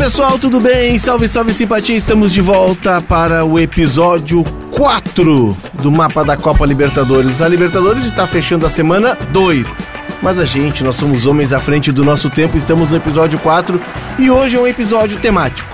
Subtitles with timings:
[0.00, 0.98] Pessoal, tudo bem?
[0.98, 1.94] Salve, salve simpatia!
[1.94, 7.42] Estamos de volta para o episódio 4 do mapa da Copa Libertadores.
[7.42, 9.66] A Libertadores está fechando a semana 2.
[10.22, 13.78] Mas a gente, nós somos homens à frente do nosso tempo, estamos no episódio 4
[14.18, 15.68] e hoje é um episódio temático.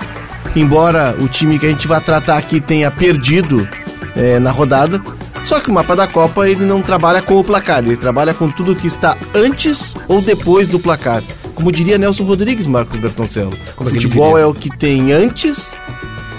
[0.53, 3.65] Embora o time que a gente vai tratar aqui tenha perdido
[4.13, 5.01] é, na rodada,
[5.45, 8.49] só que o mapa da Copa ele não trabalha com o placar, ele trabalha com
[8.49, 11.23] tudo que está antes ou depois do placar.
[11.57, 13.51] Como diria Nelson Rodrigues, Marcos Bertoncello.
[13.75, 15.73] Como o futebol é o que tem antes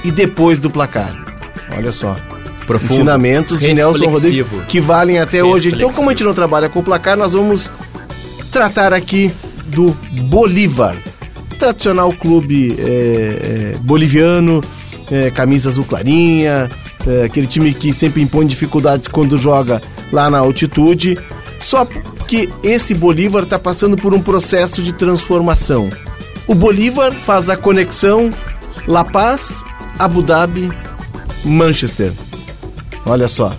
[0.05, 1.13] e depois do placar.
[1.77, 2.15] Olha só.
[2.69, 5.71] Profundo, Ensinamentos de Nelson Rodrigues que valem até hoje.
[5.71, 7.69] Então, como a gente não trabalha com o placar, nós vamos
[8.53, 9.33] tratar aqui
[9.67, 9.91] do
[10.29, 10.97] Bolívar.
[11.59, 14.63] Tradicional clube é, é, boliviano,
[15.11, 16.69] é, camisa azul clarinha,
[17.05, 21.19] é, aquele time que sempre impõe dificuldades quando joga lá na altitude.
[21.59, 21.89] Só
[22.29, 25.91] que esse Bolívar está passando por um processo de transformação.
[26.47, 28.31] O Bolívar faz a conexão
[28.87, 29.65] La Paz,
[29.99, 30.71] Abu Dhabi,
[31.45, 32.13] Manchester.
[33.05, 33.53] Olha só.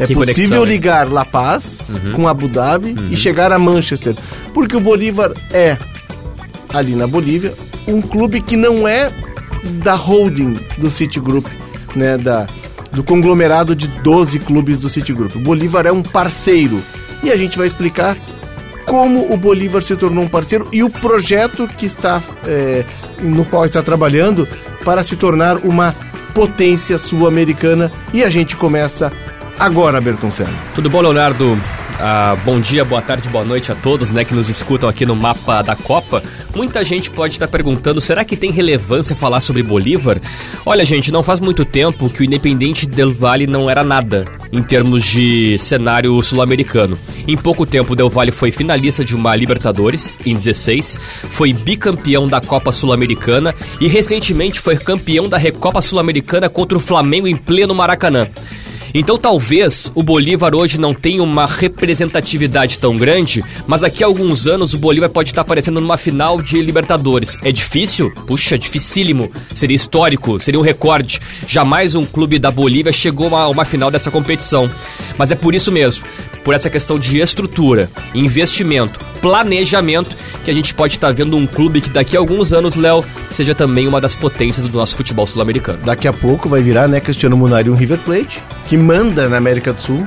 [0.00, 1.78] É Que possível conexão, ligar La Paz
[2.14, 4.14] com Abu Dhabi e chegar a Manchester.
[4.52, 5.78] Porque o Bolívar é,
[6.72, 7.54] ali na Bolívia,
[7.86, 9.12] um clube que não é
[9.82, 11.46] da holding do Citigroup,
[11.94, 12.18] né?
[12.18, 12.46] Da,
[12.92, 15.36] do conglomerado de 12 clubes do Citigroup.
[15.36, 16.82] O Bolívar é um parceiro.
[17.22, 18.16] E a gente vai explicar
[18.86, 22.84] como o Bolívar se tornou um parceiro e o projeto que está é,
[23.20, 24.48] no qual está trabalhando
[24.84, 25.94] para se tornar uma
[26.34, 27.92] potência sul-americana.
[28.14, 29.12] E a gente começa
[29.58, 30.56] agora, Bertoncello.
[30.74, 31.58] Tudo bom, Leonardo?
[32.00, 35.16] Ah, bom dia, boa tarde, boa noite a todos né, que nos escutam aqui no
[35.16, 36.22] mapa da Copa.
[36.54, 40.20] Muita gente pode estar perguntando: será que tem relevância falar sobre Bolívar?
[40.64, 44.62] Olha, gente, não faz muito tempo que o Independente Del Valle não era nada em
[44.62, 46.96] termos de cenário sul-americano.
[47.26, 52.40] Em pouco tempo, Del Valle foi finalista de uma Libertadores, em 16, foi bicampeão da
[52.40, 58.28] Copa Sul-Americana e recentemente foi campeão da Recopa Sul-Americana contra o Flamengo em pleno Maracanã.
[58.94, 64.46] Então talvez o Bolívar hoje não tenha uma representatividade tão grande, mas daqui a alguns
[64.46, 67.36] anos o Bolívar pode estar aparecendo numa final de Libertadores.
[67.42, 68.10] É difícil?
[68.26, 69.30] Puxa, dificílimo.
[69.54, 71.20] Seria histórico, seria um recorde.
[71.46, 74.70] Jamais um clube da Bolívia chegou a uma final dessa competição.
[75.16, 76.04] Mas é por isso mesmo,
[76.44, 81.80] por essa questão de estrutura, investimento, planejamento, que a gente pode estar vendo um clube
[81.80, 85.78] que daqui a alguns anos, Léo, seja também uma das potências do nosso futebol sul-americano.
[85.84, 89.72] Daqui a pouco vai virar, né, Cristiano Munari um River Plate, que manda na América
[89.72, 90.06] do Sul,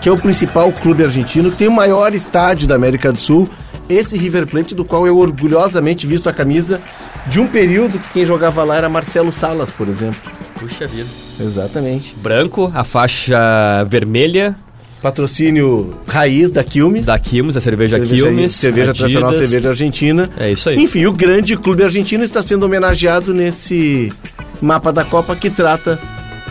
[0.00, 3.48] que é o principal clube argentino, que tem o maior estádio da América do Sul.
[3.88, 6.80] Esse River Plate, do qual eu orgulhosamente visto a camisa
[7.26, 10.32] de um período que quem jogava lá era Marcelo Salas, por exemplo.
[10.58, 11.08] Puxa vida.
[11.40, 12.14] Exatamente.
[12.16, 14.56] Branco, a faixa vermelha
[15.02, 17.04] Patrocínio raiz da Quilmes.
[17.04, 18.52] da Quilmes, a cerveja, cerveja, Quilmes.
[18.54, 18.98] cerveja Adidas.
[18.98, 20.30] tradicional, cerveja argentina.
[20.38, 20.76] É isso aí.
[20.80, 24.12] Enfim, o grande clube argentino está sendo homenageado nesse
[24.60, 25.98] mapa da Copa que trata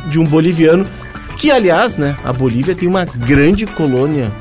[0.10, 0.86] de um boliviano.
[1.38, 4.32] Que, aliás, né, a Bolívia tem uma grande colônia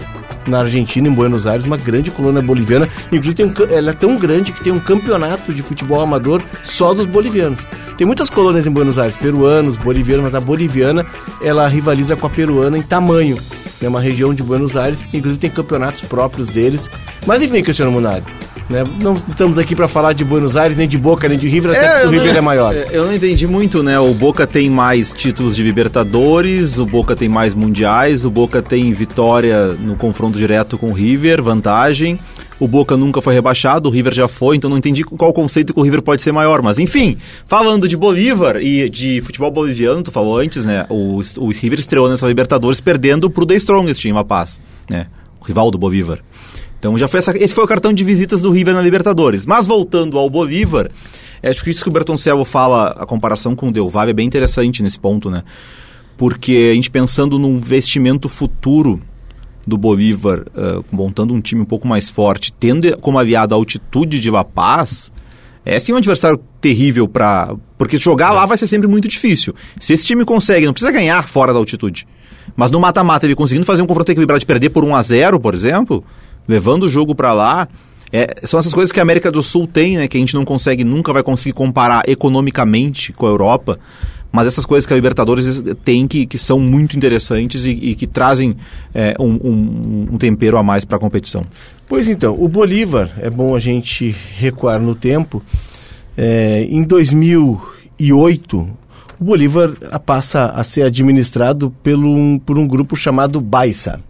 [0.47, 2.89] na Argentina, em Buenos Aires, uma grande colônia boliviana.
[3.13, 6.95] Inclusive, tem um ela é tão grande que tem um campeonato de futebol amador só
[6.95, 7.61] dos bolivianos.
[7.97, 11.05] Tem muitas colônias em Buenos Aires, peruanos, bolivianos, mas a boliviana
[11.43, 13.39] ela rivaliza com a peruana em tamanho.
[13.83, 16.89] É uma região de Buenos Aires, inclusive tem campeonatos próprios deles.
[17.27, 18.25] Mas enfim, Cristiano Munari,
[18.71, 18.85] né?
[19.03, 21.89] Não estamos aqui para falar de Buenos Aires, nem de Boca, nem de River, até
[21.95, 22.75] porque o River não- é maior.
[22.75, 23.99] é, Eu não entendi muito, né?
[23.99, 28.93] O Boca tem mais títulos de Libertadores, o Boca tem mais mundiais, o Boca tem
[28.93, 32.19] vitória no confronto direto com o River, vantagem.
[32.59, 35.81] O Boca nunca foi rebaixado, o River já foi, então não entendi qual conceito que
[35.81, 36.63] o River pode ser maior.
[36.63, 37.17] Mas enfim,
[37.47, 40.85] falando de Bolívar e de futebol boliviano, tu falou antes, né?
[40.91, 45.07] O, o River estreou nessa Libertadores perdendo pro The Strongest em La Paz, né?
[45.41, 46.19] O rival do Bolívar.
[46.81, 49.47] Então já foi essa- esse foi o cartão de visitas do River na Libertadores.
[49.47, 50.91] Mas voltando ao Bolívar,
[51.43, 54.15] é, acho que isso que o Bertoncello fala, a comparação com o Del Valle é
[54.15, 55.45] bem interessante nesse ponto, né?
[56.17, 59.01] Porque a gente pensando num investimento futuro
[59.67, 64.19] do Bolívar, eh, montando um time um pouco mais forte, tendo como aliado a altitude
[64.19, 65.13] de La Paz,
[65.65, 69.55] é sim um adversário terrível para porque jogar lá vai ser sempre muito difícil.
[69.79, 72.07] Se esse time consegue, não precisa ganhar fora da altitude.
[72.57, 75.39] Mas no mata-mata ele conseguindo fazer um confronto equilibrado de perder por 1 a 0,
[75.39, 76.05] por exemplo,
[76.49, 77.69] levando o jogo para lá,
[78.13, 80.45] é, são essas coisas que a América do Sul tem, né, que a gente não
[80.45, 83.79] consegue, nunca vai conseguir comparar economicamente com a Europa,
[84.33, 88.07] mas essas coisas que a Libertadores tem que, que são muito interessantes e, e que
[88.07, 88.57] trazem
[88.95, 91.45] é, um, um- um tempero a mais para a competição.
[91.89, 95.43] Pois então, o Bolívar, é bom a gente recuar no tempo.
[96.17, 98.57] É, em 2008,
[99.21, 99.71] o Bolívar
[100.07, 104.01] passa a ser administrado pelo por um grupo chamado Baixa.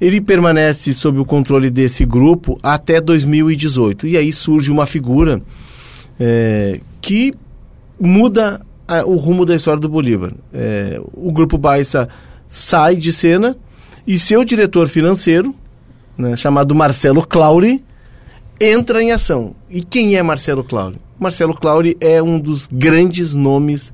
[0.00, 4.06] Ele permanece sob o controle desse grupo até 2018.
[4.06, 5.40] E aí surge uma figura
[6.18, 7.32] é, que
[8.00, 10.32] muda a, o rumo da história do Bolívar.
[10.52, 12.08] É, o Grupo Baixa
[12.48, 13.56] sai de cena
[14.06, 15.54] e seu diretor financeiro,
[16.16, 17.82] né, chamado Marcelo Clauri,
[18.60, 19.54] entra em ação.
[19.68, 20.96] E quem é Marcelo Clauri?
[21.18, 23.92] Marcelo Clauri é um dos grandes nomes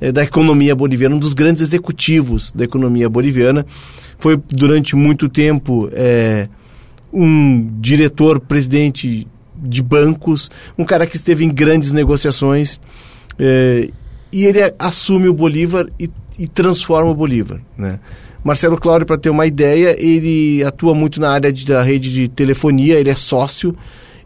[0.00, 3.64] é, da economia boliviana, um dos grandes executivos da economia boliviana.
[4.18, 6.48] Foi durante muito tempo é,
[7.12, 9.26] um diretor, presidente
[9.56, 12.80] de bancos, um cara que esteve em grandes negociações.
[13.38, 13.90] É,
[14.32, 17.60] e ele assume o Bolívar e, e transforma o Bolívar.
[17.76, 18.00] Né?
[18.42, 22.28] Marcelo Claudio, para ter uma ideia, ele atua muito na área de, da rede de
[22.28, 23.76] telefonia, ele é sócio.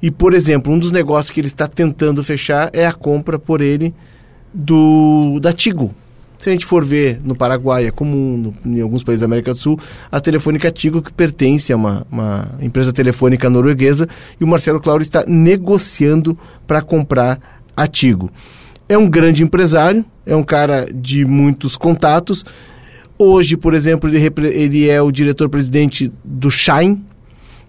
[0.03, 3.61] E, por exemplo, um dos negócios que ele está tentando fechar é a compra por
[3.61, 3.95] ele
[4.53, 5.95] do da Tigo.
[6.41, 9.53] Se a gente for ver no Paraguai, é comum, no, em alguns países da América
[9.53, 9.79] do Sul,
[10.11, 14.09] a Telefônica Tigo, que pertence a uma, uma empresa telefônica norueguesa,
[14.41, 18.31] e o Marcelo Claudio está negociando para comprar a Tigo.
[18.89, 22.43] É um grande empresário, é um cara de muitos contatos.
[23.19, 27.05] Hoje, por exemplo, ele, ele é o diretor-presidente do Shine,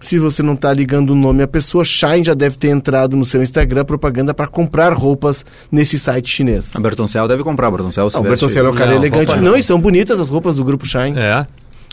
[0.02, 3.24] se você não está ligando o nome à pessoa, Shine já deve ter entrado no
[3.24, 6.74] seu Instagram propaganda para comprar roupas nesse site chinês.
[6.74, 9.36] A Bertoncel deve comprar, a Bertoncel se O Bertoncel é um cara não, elegante.
[9.40, 11.16] Não, e são bonitas as roupas do grupo Shine.
[11.16, 11.46] É.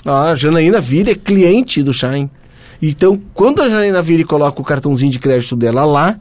[0.03, 2.29] Ah, a Janaína Ville é cliente do Shine.
[2.81, 6.17] Então, quando a Janaína Ville coloca o cartãozinho de crédito dela lá,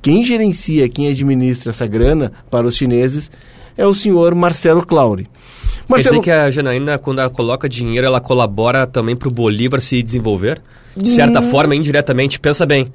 [0.00, 3.30] quem gerencia, quem administra essa grana para os chineses
[3.76, 5.28] é o senhor Marcelo Clauri.
[5.88, 6.02] Marcelo...
[6.02, 9.80] Quer dizer que a Janaína, quando ela coloca dinheiro, ela colabora também para o Bolívar
[9.80, 10.60] se desenvolver?
[10.96, 11.50] De certa hum...
[11.50, 12.38] forma, indiretamente.
[12.38, 12.86] Pensa bem.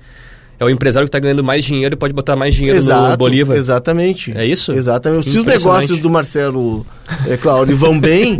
[0.60, 3.18] É o empresário que está ganhando mais dinheiro e pode botar mais dinheiro Exato, no
[3.18, 3.58] Bolívar.
[3.58, 4.36] Exatamente.
[4.36, 4.72] É isso?
[4.72, 5.30] Exatamente.
[5.30, 6.86] Se os negócios do Marcelo
[7.28, 8.38] é, Claudio vão bem,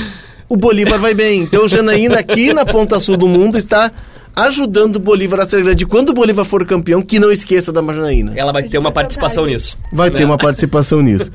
[0.46, 1.40] o Bolívar vai bem.
[1.40, 3.90] Então, Janaína, aqui na ponta sul do mundo, está
[4.36, 5.86] ajudando o Bolívar a ser grande.
[5.86, 8.32] Quando o Bolívar for campeão, que não esqueça da Janaína.
[8.36, 9.78] Ela vai ter uma participação nisso.
[9.90, 10.18] Vai né?
[10.18, 11.30] ter uma participação nisso.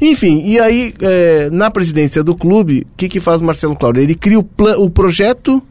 [0.00, 4.02] Enfim, e aí, é, na presidência do clube, o que, que faz Marcelo Cláudio?
[4.02, 4.46] Ele cria o,
[4.78, 5.62] o projeto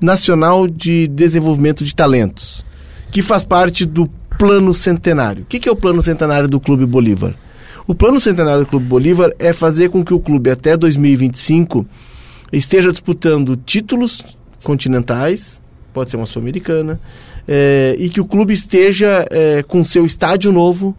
[0.00, 2.64] Nacional de Desenvolvimento de Talentos,
[3.10, 4.08] que faz parte do
[4.38, 5.42] Plano Centenário.
[5.42, 7.34] O que é o Plano Centenário do Clube Bolívar?
[7.86, 11.86] O Plano Centenário do Clube Bolívar é fazer com que o clube até 2025
[12.52, 14.22] esteja disputando títulos
[14.62, 15.60] continentais,
[15.92, 17.00] pode ser uma sul-americana,
[17.46, 20.94] é, e que o clube esteja é, com seu estádio novo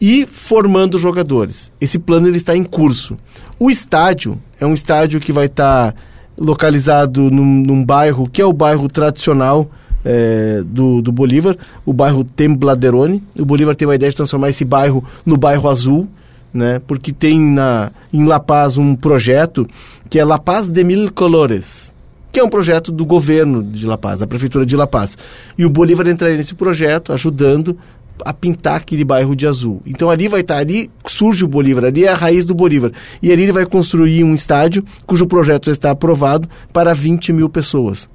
[0.00, 1.72] e formando jogadores.
[1.80, 3.16] Esse plano ele está em curso.
[3.58, 5.94] O estádio é um estádio que vai estar
[6.38, 9.70] localizado num, num bairro que é o bairro tradicional
[10.04, 13.22] é, do, do Bolívar, o bairro Tembladerone.
[13.36, 16.08] O Bolívar tem uma ideia de transformar esse bairro no bairro azul,
[16.54, 16.80] né?
[16.86, 19.66] Porque tem na, em La Paz um projeto
[20.08, 21.92] que é La Paz de Mil Colores,
[22.30, 25.18] que é um projeto do governo de La Paz, da prefeitura de La Paz.
[25.58, 27.76] E o Bolívar entraria nesse projeto, ajudando
[28.24, 29.80] a pintar aquele bairro de azul.
[29.86, 32.92] Então ali vai estar, ali surge o Bolívar, ali é a raiz do Bolívar.
[33.22, 37.48] E ali ele vai construir um estádio cujo projeto já está aprovado para 20 mil
[37.48, 38.08] pessoas.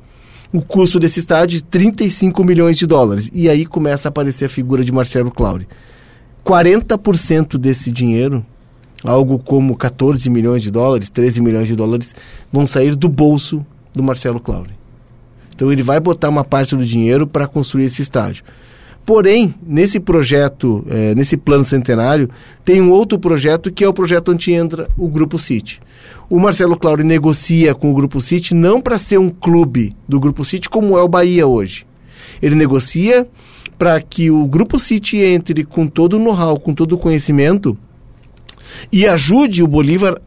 [0.53, 3.29] O custo desse estádio é 35 milhões de dólares.
[3.33, 5.67] E aí começa a aparecer a figura de Marcelo Claure.
[6.45, 8.45] 40% desse dinheiro,
[9.03, 12.13] algo como 14 milhões de dólares, 13 milhões de dólares,
[12.51, 14.71] vão sair do bolso do Marcelo Claure.
[15.55, 18.43] Então ele vai botar uma parte do dinheiro para construir esse estádio.
[19.05, 22.29] Porém, nesse projeto, é, nesse plano centenário,
[22.63, 25.81] tem um outro projeto que é o projeto onde entra o Grupo City.
[26.29, 30.45] O Marcelo Claure negocia com o Grupo City não para ser um clube do Grupo
[30.45, 31.85] City como é o Bahia hoje.
[32.41, 33.27] Ele negocia
[33.77, 37.77] para que o Grupo City entre com todo o know-how, com todo o conhecimento
[38.91, 40.21] e ajude o Bolívar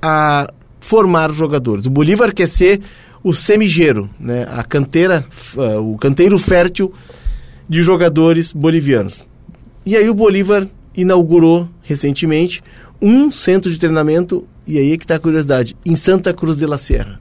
[0.00, 0.50] a
[0.80, 1.86] formar jogadores.
[1.86, 2.80] O Bolívar quer ser
[3.22, 4.46] o semigero, né?
[4.50, 5.24] a canteira,
[5.56, 6.92] uh, o canteiro fértil
[7.68, 9.22] de jogadores bolivianos.
[9.86, 10.66] E aí o Bolívar
[10.96, 12.62] inaugurou recentemente
[13.00, 16.66] um centro de treinamento, e aí é que está a curiosidade, em Santa Cruz de
[16.66, 17.20] la Sierra.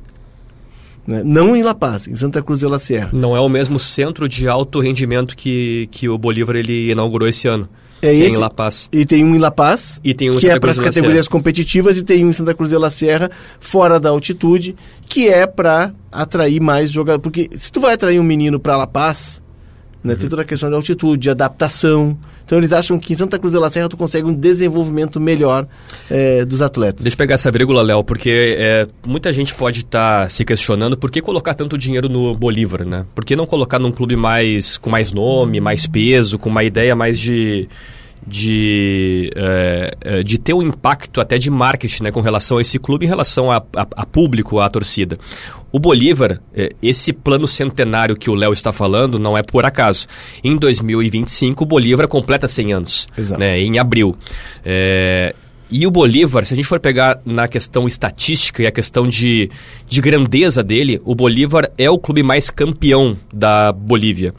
[1.06, 1.22] Né?
[1.26, 3.10] Não em La Paz, em Santa Cruz de la Sierra.
[3.12, 7.48] Não é o mesmo centro de alto rendimento que, que o Bolívar ele inaugurou esse
[7.48, 7.68] ano.
[8.02, 8.90] É esse, em La Paz.
[8.92, 11.98] E tem um em La Paz, e tem um que é para as categorias competitivas,
[11.98, 14.76] e tem um em Santa Cruz de la Sierra, fora da altitude,
[15.08, 17.22] que é para atrair mais jogadores.
[17.22, 19.42] Porque se tu vai atrair um menino para La Paz,
[20.04, 20.14] né?
[20.14, 20.20] Uhum.
[20.20, 22.18] Tem toda a questão de altitude, de adaptação.
[22.46, 25.66] Então eles acham que em Santa Cruz de la Serra tu consegue um desenvolvimento melhor
[26.12, 27.02] é, dos atletas.
[27.02, 30.98] Deixa eu pegar essa vírgula, Léo, porque é, muita gente pode estar tá se questionando
[30.98, 33.06] por que colocar tanto dinheiro no Bolívar, né?
[33.16, 36.96] Por que não colocar num clube mais com mais nome, mais peso, com uma ideia
[36.96, 37.70] mais de
[38.25, 43.06] de, é, de ter um impacto até de marketing né, com relação a esse clube,
[43.06, 45.18] em relação a, a, a público, a torcida.
[45.72, 50.08] O Bolívar, é, esse plano centenário que o Léo está falando, não é por acaso.
[50.44, 54.15] Em 2025, o Bolívar completa 100 anos, né, em abril.
[54.63, 55.34] É,
[55.75, 59.50] e o Bolívar, se a gente for pegar na questão estatística e a questão de,
[59.89, 64.36] de grandeza dele, o Bolívar é o clube mais campeão da Bolívia.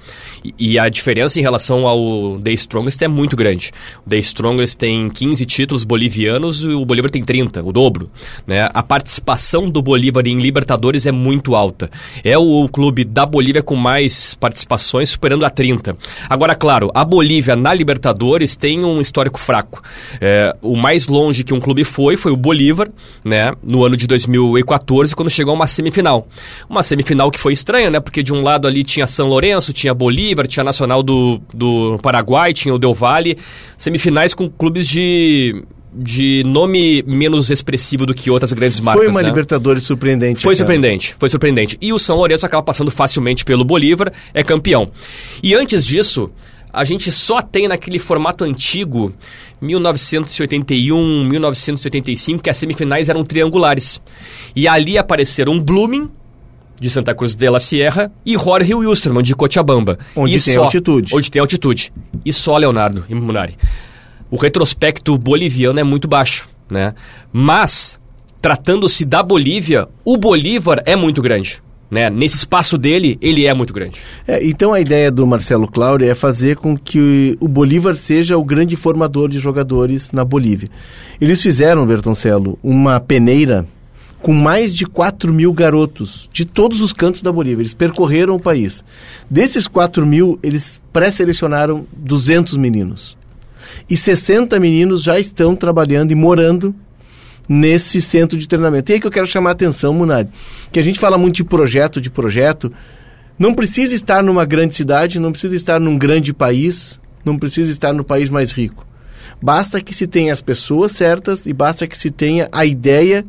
[0.58, 3.72] E, a diferença em relação ao The Strongest é muito grande.
[4.06, 8.10] O The Strongest tem 15 títulos bolivianos e o Bolívar tem 30, o dobro.
[8.46, 8.68] Né?
[8.74, 11.90] A participação do Bolívar em Libertadores é muito alta.
[12.22, 15.96] É o, o clube da Bolívia com mais participações, superando a 30.
[16.28, 19.82] Agora, claro, a Bolívia na Libertadores tem um histórico fraco.
[20.20, 22.90] É, o mais longe que um clube foi, foi o Bolívar,
[23.24, 23.52] né?
[23.62, 26.28] No ano de 2014, quando chegou a uma semifinal.
[26.68, 28.00] Uma semifinal que foi estranha, né?
[28.00, 32.52] Porque de um lado ali tinha São Lourenço, tinha Bolívar, tinha Nacional do, do Paraguai,
[32.52, 33.38] tinha o Del Valle.
[33.76, 35.64] Semifinais com clubes de
[35.96, 39.04] de nome menos expressivo do que outras grandes marcas.
[39.04, 39.28] Foi uma né?
[39.28, 40.42] Libertadores surpreendente.
[40.42, 41.78] Foi surpreendente, foi surpreendente.
[41.80, 44.90] E o São Lourenço acaba passando facilmente pelo Bolívar, é campeão.
[45.40, 46.30] E antes disso,
[46.72, 49.14] a gente só tem naquele formato antigo
[49.60, 54.02] 1981, 1985, que as semifinais eram triangulares.
[54.56, 56.10] E ali apareceram Blooming,
[56.80, 59.98] de Santa Cruz de la Sierra, e Jorge Wilstermann, de Cochabamba.
[60.14, 61.14] Onde e tem só, altitude.
[61.14, 61.92] Onde tem altitude.
[62.24, 63.56] E só Leonardo e Munari.
[64.30, 66.94] O retrospecto boliviano é muito baixo, né?
[67.32, 67.98] Mas,
[68.40, 71.62] tratando-se da Bolívia, o Bolívar é muito grande.
[71.90, 72.10] Né?
[72.10, 74.00] Nesse espaço dele, ele é muito grande.
[74.26, 78.44] É, então a ideia do Marcelo Claure é fazer com que o Bolívar seja o
[78.44, 80.68] grande formador de jogadores na Bolívia.
[81.20, 83.64] Eles fizeram, Bertoncelo, uma peneira
[84.24, 87.60] com mais de 4 mil garotos de todos os cantos da Bolívia.
[87.60, 88.82] Eles percorreram o país.
[89.28, 93.18] Desses 4 mil, eles pré-selecionaram 200 meninos.
[93.88, 96.74] E 60 meninos já estão trabalhando e morando
[97.46, 98.90] nesse centro de treinamento.
[98.90, 100.30] E aí que eu quero chamar a atenção, Munari,
[100.72, 102.72] que a gente fala muito de projeto, de projeto,
[103.38, 107.92] não precisa estar numa grande cidade, não precisa estar num grande país, não precisa estar
[107.92, 108.86] no país mais rico.
[109.42, 113.22] Basta que se tenha as pessoas certas e basta que se tenha a ideia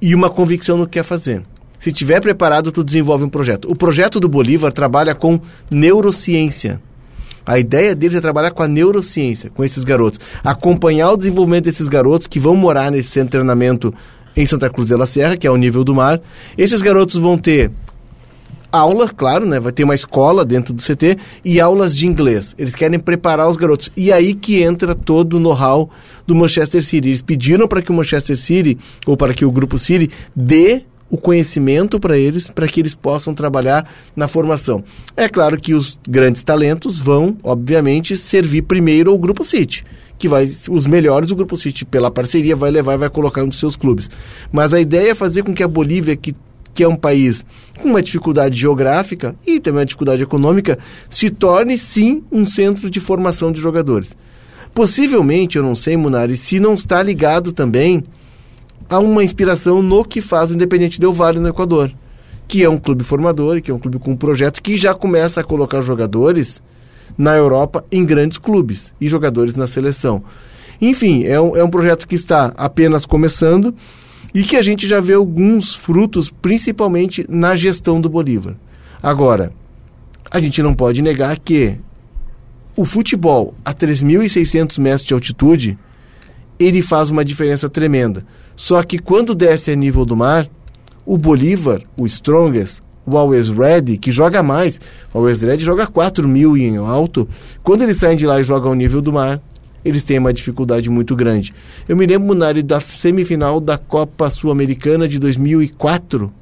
[0.00, 1.42] e uma convicção no que quer fazer.
[1.78, 3.70] Se tiver preparado, tu desenvolve um projeto.
[3.70, 5.40] O projeto do Bolívar trabalha com
[5.70, 6.80] neurociência.
[7.46, 10.20] A ideia deles é trabalhar com a neurociência, com esses garotos.
[10.44, 13.94] Acompanhar o desenvolvimento desses garotos que vão morar nesse centro de treinamento
[14.36, 16.20] em Santa Cruz de la Serra, que é o nível do mar.
[16.56, 17.70] Esses garotos vão ter
[18.70, 19.58] aula, claro, né?
[19.58, 22.54] Vai ter uma escola dentro do CT e aulas de inglês.
[22.58, 23.90] Eles querem preparar os garotos.
[23.96, 25.90] E aí que entra todo o know-how
[26.26, 27.08] do Manchester City.
[27.08, 31.16] Eles pediram para que o Manchester City, ou para que o Grupo City, dê o
[31.16, 34.84] conhecimento para eles, para que eles possam trabalhar na formação.
[35.16, 39.84] É claro que os grandes talentos vão, obviamente, servir primeiro ao Grupo City,
[40.18, 43.48] que vai os melhores o Grupo City pela parceria vai levar e vai colocar um
[43.48, 44.10] dos seus clubes.
[44.52, 46.34] Mas a ideia é fazer com que a Bolívia, que
[46.78, 47.44] que é um país
[47.82, 50.78] com uma dificuldade geográfica e também uma dificuldade econômica,
[51.10, 54.16] se torne sim um centro de formação de jogadores.
[54.72, 58.04] Possivelmente, eu não sei, Munari, se não está ligado também
[58.88, 61.90] há uma inspiração no que faz o Independente Del Vale no Equador,
[62.46, 65.40] que é um clube formador, que é um clube com um projeto que já começa
[65.40, 66.62] a colocar jogadores
[67.18, 70.22] na Europa em grandes clubes e jogadores na seleção.
[70.80, 73.74] Enfim, é um, é um projeto que está apenas começando
[74.34, 78.56] e que a gente já vê alguns frutos, principalmente na gestão do Bolívar.
[79.02, 79.52] Agora,
[80.30, 81.76] a gente não pode negar que
[82.76, 85.78] o futebol a 3.600 metros de altitude
[86.58, 88.24] ele faz uma diferença tremenda.
[88.56, 90.48] Só que quando desce a nível do mar,
[91.06, 94.80] o Bolívar, o Strongest, o Always Ready, que joga mais,
[95.14, 97.28] o Always Ready joga 4 mil em alto,
[97.62, 99.40] quando eles saem de lá e jogam ao nível do mar,
[99.84, 101.52] eles têm uma dificuldade muito grande.
[101.88, 106.32] Eu me lembro, Munari, da semifinal da Copa Sul-Americana de 2004,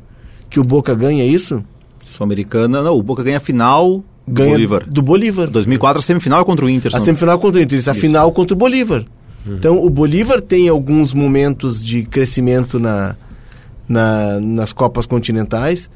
[0.48, 1.62] que o Boca ganha, é isso?
[2.06, 4.84] Sul-Americana, não, o Boca ganha a final do ganha Bolívar.
[4.88, 5.50] Do Bolívar.
[5.50, 6.94] 2004 a semifinal é contra o Inter.
[6.94, 9.04] A semifinal contra o Inter, a final contra o Bolívar.
[9.46, 9.54] Uhum.
[9.54, 13.16] Então, o Bolívar tem alguns momentos de crescimento na,
[13.88, 15.88] na, nas Copas Continentais,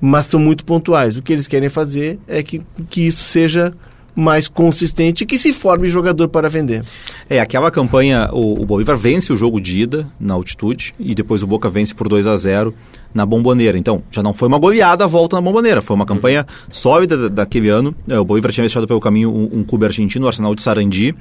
[0.00, 1.16] mas são muito pontuais.
[1.16, 3.74] O que eles querem fazer é que, que isso seja
[4.14, 6.82] mais consistente e que se forme jogador para vender.
[7.28, 11.42] É, aquela campanha, o, o Bolívar vence o jogo de ida na altitude e depois
[11.42, 12.74] o Boca vence por 2 a 0
[13.12, 13.78] na Bomboneira.
[13.78, 17.68] Então, já não foi uma goleada a volta na Bomboneira, foi uma campanha sólida daquele
[17.68, 17.94] ano.
[18.08, 21.14] É, o Bolívar tinha deixado pelo caminho um, um clube argentino, o Arsenal de Sarandi,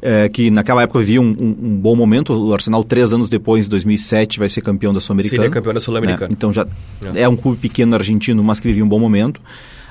[0.00, 2.32] é, que naquela época vivia um, um, um, bom momento.
[2.32, 5.42] O Arsenal, três anos depois, em 2007, vai ser campeão da Sul-Americana.
[5.42, 6.30] Seria campeão da Sul-Americana.
[6.30, 6.66] É, então já
[7.14, 7.22] é.
[7.22, 7.28] é.
[7.28, 9.40] um clube pequeno argentino, mas que vivia um bom momento.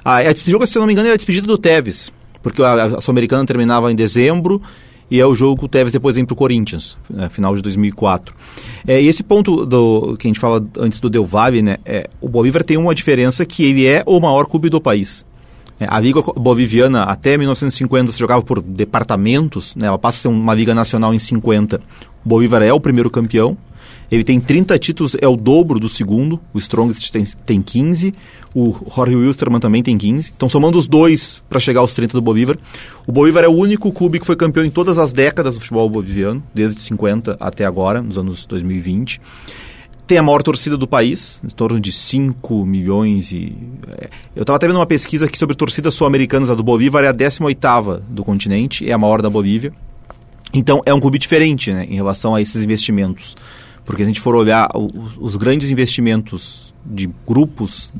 [0.03, 3.01] Ah, esse jogo, se eu não me engano, é a despedida do Tevez, porque a,
[3.01, 4.61] Sul-Americana terminava em dezembro
[5.09, 7.61] e é o jogo que o Tevez depois vem para o Corinthians, né, final de
[7.61, 8.35] 2004.
[8.85, 12.09] É, e esse ponto do, que a gente fala antes do Del Valle, né, é,
[12.19, 15.25] o Bolívar tem uma diferença que ele é o maior clube do país.
[15.79, 20.27] É, a Liga Boliviana, até 1950, se jogava por departamentos, né, ela passa a ser
[20.27, 21.79] uma Liga Nacional em 50.
[22.25, 23.57] O Bolívar é o primeiro campeão,
[24.09, 26.39] ele tem 30 títulos, é o dobro do segundo.
[26.53, 28.13] O Strongest tem, tem 15.
[28.59, 30.33] O Jorge Wilstermann também tem 15.
[30.35, 32.57] Então, somando os dois para chegar aos 30 do Bolívar.
[33.05, 35.87] O Bolívar é o único clube que foi campeão em todas as décadas do futebol
[35.87, 39.21] boliviano, desde 50 até agora, nos anos 2020
[40.07, 43.53] tem a maior torcida do país, em torno de 5 milhões e...
[43.89, 47.09] É, eu estava até vendo uma pesquisa aqui sobre torcidas sul-americanas, a do Bolívar é
[47.09, 49.73] a 18ª do continente, é a maior da Bolívia.
[50.53, 53.35] Então é um clube diferente né, em relação a esses investimentos.
[53.83, 57.91] Porque se a gente for olhar os, os grandes investimentos de grupos,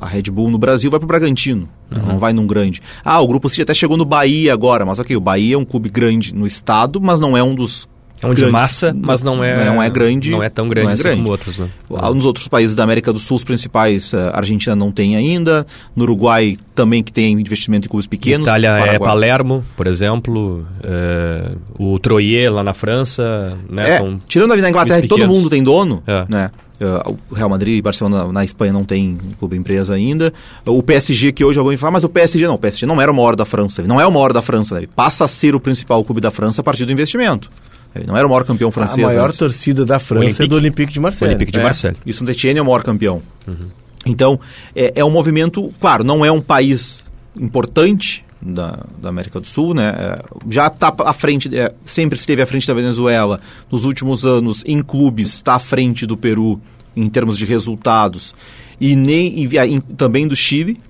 [0.00, 2.06] a Red Bull no Brasil vai para o Bragantino, uhum.
[2.06, 2.80] não vai num grande.
[3.04, 5.64] Ah, o Grupo City até chegou no Bahia agora, mas ok, o Bahia é um
[5.64, 7.88] clube grande no estado, mas não é um dos
[8.24, 10.30] é um de massa, mas não é, não é grande.
[10.30, 11.16] Não é tão grande, é grande.
[11.18, 11.58] como outros.
[11.58, 11.68] Né?
[11.90, 15.66] Nos outros países da América do Sul, os principais, a Argentina não tem ainda.
[15.94, 18.46] No Uruguai também que tem investimento em clubes pequenos.
[18.46, 20.66] Itália é Palermo, por exemplo.
[20.82, 23.58] É, o Troyer lá na França.
[23.68, 26.24] Né, é, tirando ali na Inglaterra que todo mundo tem dono, é.
[26.28, 26.50] né?
[26.80, 30.32] Uh, o Real Madrid e Barcelona na Espanha não tem clube empresa ainda.
[30.66, 32.54] O PSG, que hoje alguém fala, mas o PSG não.
[32.54, 33.80] O PSG não era o maior da França.
[33.80, 34.74] Ele não é o maior da França.
[34.74, 34.80] Né?
[34.80, 37.50] Ele passa a ser o principal clube da França a partir do investimento.
[37.94, 39.04] Ele não era o maior campeão francês.
[39.04, 39.38] A maior antes.
[39.38, 40.42] torcida da França Olympique.
[40.42, 41.34] é do Olympique de Marseille.
[41.34, 41.96] Olympique de é, Marseille.
[42.04, 43.22] E o Saint-Etienne é o maior campeão.
[43.46, 43.68] Uhum.
[44.04, 44.40] Então,
[44.74, 49.74] é, é, um movimento, claro, não é um país importante da, da América do Sul,
[49.74, 49.88] né?
[49.88, 53.40] É, já está à frente, é, sempre esteve à frente da Venezuela.
[53.70, 56.60] Nos últimos anos, em clubes, está à frente do Peru
[56.94, 58.34] em termos de resultados.
[58.80, 60.80] E, nem, e, e também do Chile,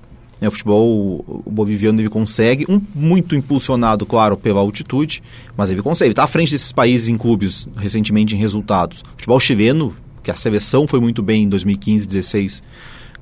[0.40, 5.22] né, o futebol o boliviano ele consegue, um, muito impulsionado, claro, pela altitude,
[5.56, 6.10] mas ele consegue.
[6.10, 9.00] Está à frente desses países em clubes recentemente em resultados.
[9.00, 12.62] O futebol chileno, que a seleção foi muito bem em 2015, 16,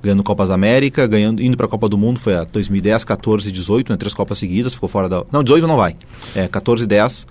[0.02, 3.52] ganhando Copas América, ganhando, indo para a Copa do Mundo, foi a 2010, 14 e
[3.52, 5.24] 18, né, três Copas seguidas, ficou fora da.
[5.30, 5.96] Não, 18 não vai.
[6.34, 7.26] É, 14 e 10.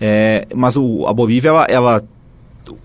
[0.00, 2.04] É, mas o, a Bolívia, ela, ela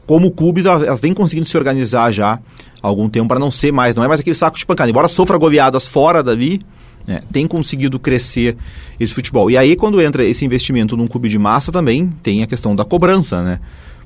[0.06, 2.39] como clubes, elas, elas vêm conseguindo se organizar já
[2.82, 4.89] algum tempo para não ser mais, não é mais aquele saco de pancada.
[4.89, 6.62] Embora sofra goleadas fora dali,
[7.08, 8.58] né, tem conseguido crescer
[9.00, 9.50] esse futebol.
[9.50, 12.86] E aí, quando entra esse investimento num clube de massa, também tem a questão da
[12.86, 13.60] cobrança, né?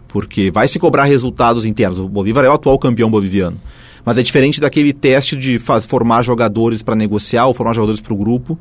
[0.08, 2.00] Porque vai se cobrar resultados internos.
[2.00, 3.58] O Bolívar é o atual campeão boliviano.
[4.06, 8.18] Mas é diferente daquele teste de formar jogadores para negociar ou formar jogadores para o
[8.18, 8.58] grupo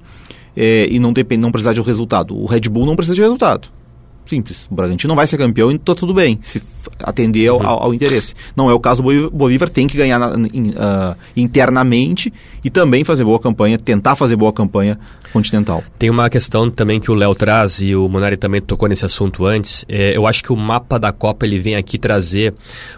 [0.57, 2.37] é, e não, depend, não precisar de um resultado.
[2.37, 3.69] O Red Bull não precisa de resultado.
[4.27, 4.67] Simples.
[4.71, 6.63] O Bragantino não vai ser campeão e está tudo bem, se
[7.03, 8.35] atender ao, ao, ao, interesse.
[8.57, 12.33] Não é o caso do Bolívar, tem que ganhar na, in, uh, internamente
[12.65, 14.99] e também fazer boa campanha, tentar fazer boa campanha
[15.35, 15.83] continental.
[15.99, 19.45] Tem uma questão também que o Léo traz e o Monari também tocou nesse assunto
[19.45, 19.85] antes.
[19.89, 22.55] É, eu acho que o mapa da Copa ele vem aqui trazer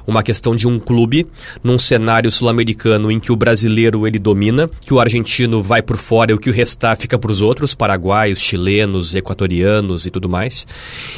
[0.07, 1.27] uma questão de um clube
[1.65, 6.31] num cenário sul-americano em que o brasileiro ele domina, que o argentino vai por fora
[6.31, 10.67] e o que o restar fica para os outros, paraguaios, chilenos, equatorianos e tudo mais.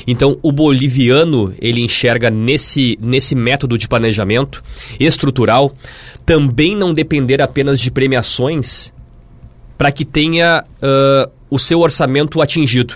[0.06, 4.62] Então o boliviano ele enxerga nesse, nesse método de planejamento
[5.00, 5.74] estrutural
[6.24, 8.92] também não depender apenas de premiações
[9.78, 12.94] para que tenha uh, o seu orçamento atingido.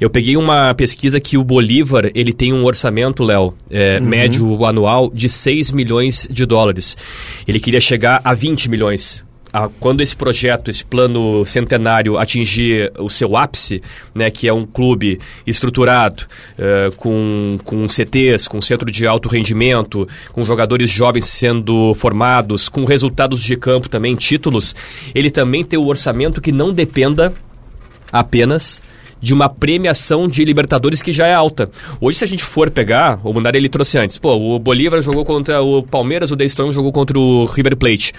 [0.00, 4.06] Eu peguei uma pesquisa que o Bolívar ele tem um orçamento, Léo, é, uhum.
[4.06, 6.96] médio anual de 6 milhões de dólares.
[7.46, 9.24] Ele queria chegar a 20 milhões
[9.58, 13.82] a, quando esse projeto, esse plano centenário atingir o seu ápice,
[14.14, 16.24] né, que é um clube estruturado,
[16.58, 22.84] uh, com, com CTs, com centro de alto rendimento, com jogadores jovens sendo formados, com
[22.84, 24.76] resultados de campo também, títulos,
[25.14, 27.32] ele também tem o orçamento que não dependa
[28.12, 28.80] apenas
[29.20, 31.68] de uma premiação de Libertadores que já é alta.
[32.00, 35.24] Hoje, se a gente for pegar, o Munari ele trouxe antes, pô, o Bolívar jogou
[35.24, 38.12] contra o Palmeiras, o Strong jogou contra o River Plate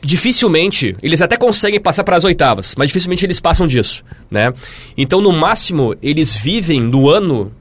[0.00, 4.52] dificilmente eles até conseguem passar para as oitavas, mas dificilmente eles passam disso, né?
[4.96, 7.52] Então, no máximo, eles vivem no ano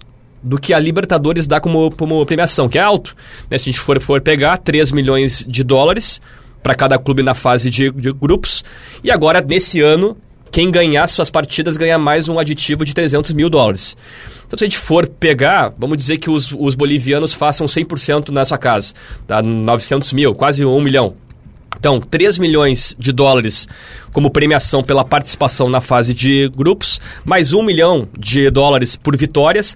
[0.42, 3.16] do que a Libertadores dá como, como premiação, que é alto.
[3.50, 3.58] Né?
[3.58, 6.22] Se a gente for, for pegar 3 milhões de dólares
[6.62, 8.64] para cada clube na fase de, de grupos,
[9.04, 10.18] e agora, nesse ano,
[10.52, 13.98] quem ganhar suas partidas ganha mais um aditivo de 300 mil dólares.
[14.46, 18.46] Então, se a gente for pegar, vamos dizer que os, os bolivianos façam 100% na
[18.46, 18.94] sua casa,
[19.28, 21.16] dá 900 mil, quase 1 milhão.
[21.80, 23.68] Então, 3 milhões de dólares
[24.12, 29.76] como premiação pela participação na fase de grupos, mais 1 milhão de dólares por vitórias,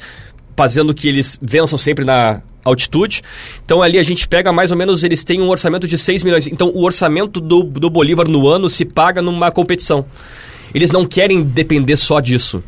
[0.55, 3.21] fazendo que eles vençam sempre na altitude.
[3.63, 6.47] Então ali a gente pega mais ou menos, eles têm um orçamento de 6 milhões.
[6.47, 10.05] Então o orçamento do, do Bolívar no ano se paga numa competição.
[10.73, 12.63] Eles não querem depender só disso.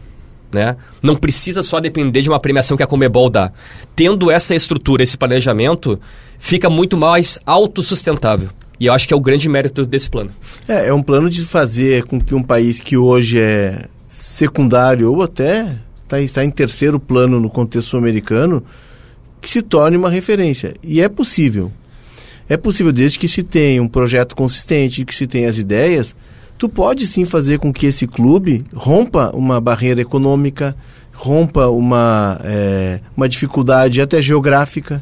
[0.51, 0.75] Né?
[1.01, 3.51] Não precisa só depender de uma premiação que a Comebol dá.
[3.95, 5.99] Tendo essa estrutura, esse planejamento,
[6.37, 8.49] fica muito mais autossustentável.
[8.79, 10.31] E eu acho que é o grande mérito desse plano.
[10.67, 15.21] É, é um plano de fazer com que um país que hoje é secundário ou
[15.21, 15.75] até
[16.07, 18.63] tá, está em terceiro plano no contexto sul-americano,
[19.41, 20.73] que se torne uma referência.
[20.83, 21.71] E é possível.
[22.47, 26.15] É possível desde que se tenha um projeto consistente, que se tenha as ideias,
[26.57, 30.75] tu pode sim fazer com que esse clube rompa uma barreira econômica,
[31.13, 35.01] rompa uma, é, uma dificuldade até geográfica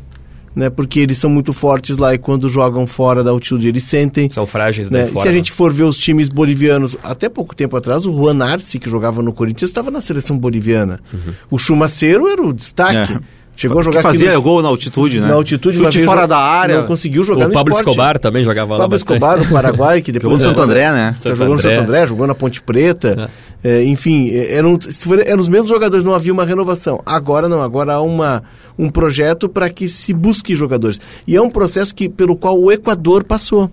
[0.55, 0.69] né?
[0.69, 4.29] Porque eles são muito fortes lá e quando jogam fora da altitude eles sentem.
[4.29, 5.05] São frágeis né?
[5.07, 5.21] fora.
[5.21, 8.79] Se a gente for ver os times bolivianos, até pouco tempo atrás, o Juan Arce,
[8.79, 10.99] que jogava no Corinthians, estava na seleção boliviana.
[11.13, 11.33] Uhum.
[11.49, 13.13] O Chumacero era o destaque.
[13.13, 13.40] É.
[13.61, 14.41] Chegou a jogar que fazia no...
[14.41, 15.27] gol na altitude, né?
[15.27, 16.79] Na altitude, Chute fora da área.
[16.79, 17.89] Não conseguiu jogar o no Pablo esporte.
[17.89, 20.31] Escobar também jogava lá Pablo Escobar, no Paraguai, que depois...
[20.31, 21.15] jogou no Santo André, né?
[21.21, 23.29] Santo jogou no Santo André, jogou na Ponte Preta.
[23.37, 23.51] É.
[23.63, 24.77] É, enfim, é, eram,
[25.23, 26.99] eram os mesmos jogadores, não havia uma renovação.
[27.05, 28.41] Agora não, agora há uma,
[28.77, 30.99] um projeto para que se busque jogadores.
[31.27, 33.69] E é um processo que, pelo qual o Equador passou.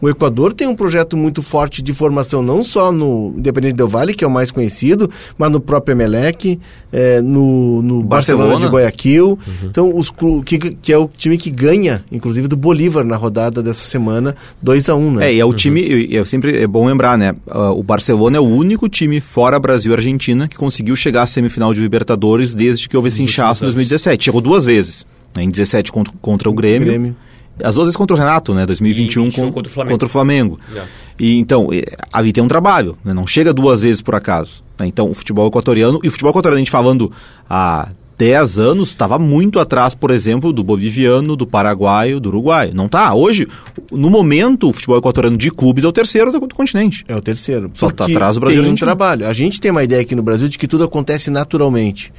[0.00, 4.14] O Equador tem um projeto muito forte de formação, não só no Independente Del Vale,
[4.14, 6.58] que é o mais conhecido, mas no próprio Emelec,
[6.90, 8.44] é, no, no Barcelona.
[8.44, 8.66] Barcelona.
[8.66, 9.28] de Guayaquil.
[9.28, 9.54] Uhum.
[9.64, 10.10] Então, os
[10.44, 14.88] que, que é o time que ganha, inclusive, do Bolívar na rodada dessa semana, 2
[14.88, 15.28] a 1 um, né?
[15.28, 15.54] É, e é o uhum.
[15.54, 17.34] time, é sempre é bom lembrar, né?
[17.46, 21.26] Uh, o Barcelona é o único time fora Brasil e Argentina que conseguiu chegar à
[21.26, 24.24] semifinal de Libertadores desde que houve esse inchaço em 2017.
[24.24, 25.06] Chegou duas vezes.
[25.36, 25.44] Né?
[25.44, 26.88] Em 17 contra, contra o Grêmio.
[26.88, 27.16] Grêmio
[27.62, 28.66] as duas vezes contra o Renato, né?
[28.66, 29.94] 2021 com, contra o Flamengo.
[29.94, 30.60] Contra o Flamengo.
[30.70, 30.90] Yeah.
[31.18, 31.68] E, então,
[32.12, 33.12] ali tem um trabalho, né?
[33.12, 34.62] não chega duas vezes por acaso.
[34.78, 34.86] Né?
[34.86, 37.12] Então, o futebol equatoriano, e o futebol equatoriano, a gente falando
[37.48, 42.74] há 10 anos, estava muito atrás, por exemplo, do boliviano, do paraguaio, do uruguaio.
[42.74, 43.14] Não tá.
[43.14, 43.46] Hoje,
[43.90, 47.04] no momento, o futebol equatoriano de clubes é o terceiro do, do continente.
[47.08, 47.70] É o terceiro.
[47.74, 48.62] Só está atrás do Brasil.
[48.62, 49.26] Tem um trabalho.
[49.26, 52.12] A gente tem uma ideia aqui no Brasil de que tudo acontece naturalmente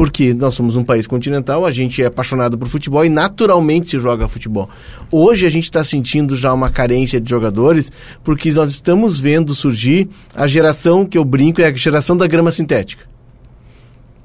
[0.00, 3.98] porque nós somos um país continental, a gente é apaixonado por futebol e naturalmente se
[3.98, 4.66] joga futebol.
[5.10, 7.92] Hoje a gente está sentindo já uma carência de jogadores,
[8.24, 12.50] porque nós estamos vendo surgir a geração que eu brinco é a geração da grama
[12.50, 13.04] sintética.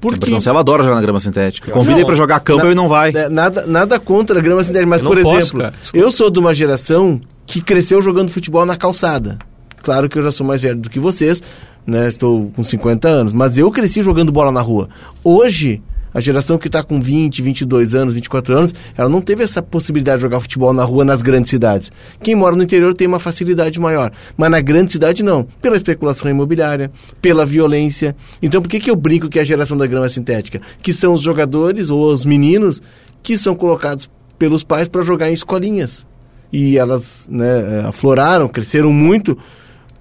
[0.00, 0.30] Porque...
[0.30, 1.70] Então, ela adora jogar na grama sintética.
[1.70, 3.10] Convida ele para jogar campo e ele não vai.
[3.14, 6.54] É, nada, nada contra a grama sintética, mas, por posso, exemplo, eu sou de uma
[6.54, 9.36] geração que cresceu jogando futebol na calçada.
[9.82, 11.42] Claro que eu já sou mais velho do que vocês,
[11.86, 12.08] né?
[12.08, 14.88] Estou com 50 anos, mas eu cresci jogando bola na rua.
[15.22, 15.82] Hoje,
[16.16, 20.16] a geração que está com 20, 22 anos, 24 anos, ela não teve essa possibilidade
[20.16, 21.92] de jogar futebol na rua nas grandes cidades.
[22.22, 26.30] Quem mora no interior tem uma facilidade maior, mas na grande cidade não, pela especulação
[26.30, 28.16] imobiliária, pela violência.
[28.40, 30.62] Então por que, que eu brinco que é a geração da grama sintética?
[30.80, 32.80] Que são os jogadores ou os meninos
[33.22, 36.06] que são colocados pelos pais para jogar em escolinhas.
[36.50, 39.36] E elas né, afloraram, cresceram muito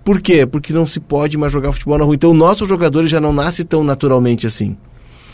[0.06, 0.46] por quê?
[0.46, 2.14] Porque não se pode mais jogar futebol na rua.
[2.14, 4.78] Então, nossos jogadores já não nascem tão naturalmente assim.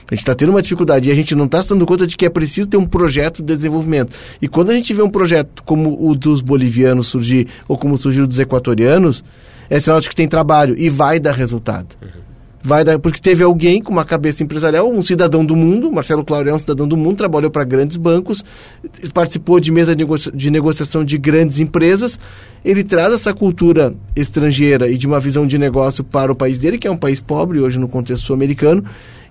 [0.09, 2.15] A gente está tendo uma dificuldade e a gente não está se dando conta de
[2.15, 4.15] que é preciso ter um projeto de desenvolvimento.
[4.41, 8.25] E quando a gente vê um projeto como o dos bolivianos surgir, ou como surgiu
[8.25, 9.25] dos equatorianos,
[9.69, 11.97] é sinal de que tem trabalho e vai dar resultado.
[12.01, 12.30] Uhum
[12.63, 16.51] vai dar, porque teve alguém com uma cabeça empresarial, um cidadão do mundo, Marcelo Claudio
[16.51, 18.43] é um cidadão do mundo, trabalhou para grandes bancos,
[19.13, 22.19] participou de mesa de negociação de grandes empresas.
[22.63, 26.77] Ele traz essa cultura estrangeira e de uma visão de negócio para o país dele,
[26.77, 28.83] que é um país pobre hoje no contexto sul-americano,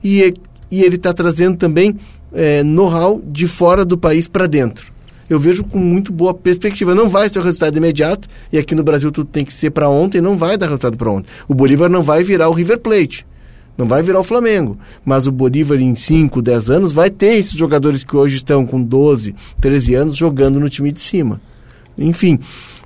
[0.02, 0.34] e,
[0.70, 1.96] e ele está trazendo também
[2.32, 4.99] é, know-how de fora do país para dentro
[5.30, 6.92] eu vejo com muito boa perspectiva.
[6.92, 9.88] Não vai ser o resultado imediato, e aqui no Brasil tudo tem que ser para
[9.88, 11.30] ontem, não vai dar resultado para ontem.
[11.46, 13.24] O Bolívar não vai virar o River Plate.
[13.78, 14.76] Não vai virar o Flamengo.
[15.04, 18.82] Mas o Bolívar, em 5, 10 anos, vai ter esses jogadores que hoje estão com
[18.82, 21.40] 12, 13 anos jogando no time de cima.
[21.96, 22.40] Enfim,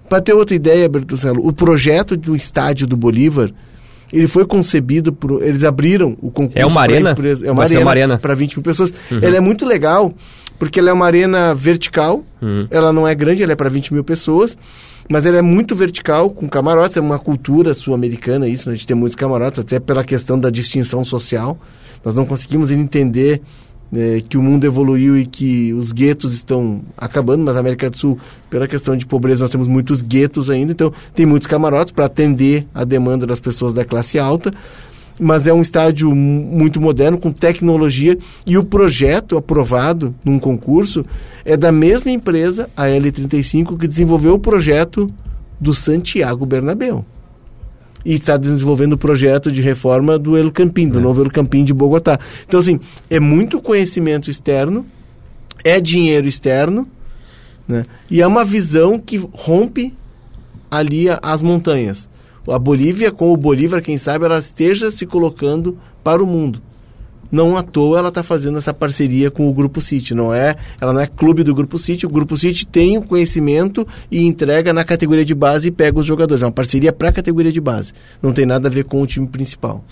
[0.08, 3.50] para ter outra ideia, Bertucelo, o projeto do estádio do Bolívar
[4.12, 5.42] ele foi concebido por.
[5.42, 6.58] Eles abriram o concurso.
[6.58, 7.12] É uma arena?
[7.12, 8.18] Empresa, é uma arena, arena.
[8.18, 8.92] para 20 mil pessoas.
[9.10, 9.18] Uhum.
[9.22, 10.14] Ela é muito legal
[10.58, 12.66] porque ela é uma arena vertical, uhum.
[12.70, 14.56] ela não é grande, ela é para 20 mil pessoas,
[15.10, 18.74] mas ela é muito vertical, com camarotes, é uma cultura sul-americana isso, né?
[18.74, 21.58] a gente tem muitos camarotes, até pela questão da distinção social.
[22.04, 23.42] Nós não conseguimos entender
[23.96, 27.96] é, que o mundo evoluiu e que os guetos estão acabando, mas na América do
[27.96, 32.06] Sul, pela questão de pobreza, nós temos muitos guetos ainda, então tem muitos camarotes para
[32.06, 34.52] atender a demanda das pessoas da classe alta
[35.20, 41.04] mas é um estádio muito moderno, com tecnologia, e o projeto aprovado num concurso
[41.44, 45.08] é da mesma empresa, a L35, que desenvolveu o projeto
[45.60, 47.04] do Santiago Bernabéu.
[48.04, 51.02] E está desenvolvendo o projeto de reforma do El Campín, do é.
[51.02, 52.18] novo El Campín de Bogotá.
[52.46, 54.84] Então, assim, é muito conhecimento externo,
[55.64, 56.86] é dinheiro externo,
[57.66, 57.84] né?
[58.10, 59.94] e é uma visão que rompe
[60.70, 62.08] ali as montanhas
[62.52, 66.60] a Bolívia, com o Bolívar, quem sabe, ela esteja se colocando para o mundo.
[67.30, 70.14] Não à toa ela está fazendo essa parceria com o Grupo City.
[70.14, 72.06] Não é, ela não é clube do Grupo City.
[72.06, 76.06] O Grupo City tem o conhecimento e entrega na categoria de base e pega os
[76.06, 76.42] jogadores.
[76.42, 77.92] É uma parceria para a categoria de base.
[78.22, 79.84] Não tem nada a ver com o time principal.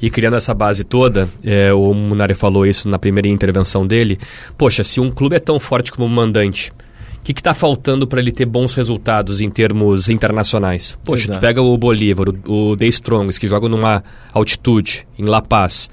[0.00, 4.18] E criando essa base toda, é, o Munari falou isso na primeira intervenção dele.
[4.56, 6.72] Poxa, se um clube é tão forte como o mandante,
[7.16, 10.96] o que está faltando para ele ter bons resultados em termos internacionais?
[11.04, 11.38] Poxa, Exato.
[11.38, 15.90] tu pega o Bolívar, o, o The Strongs, que joga numa altitude, em La Paz.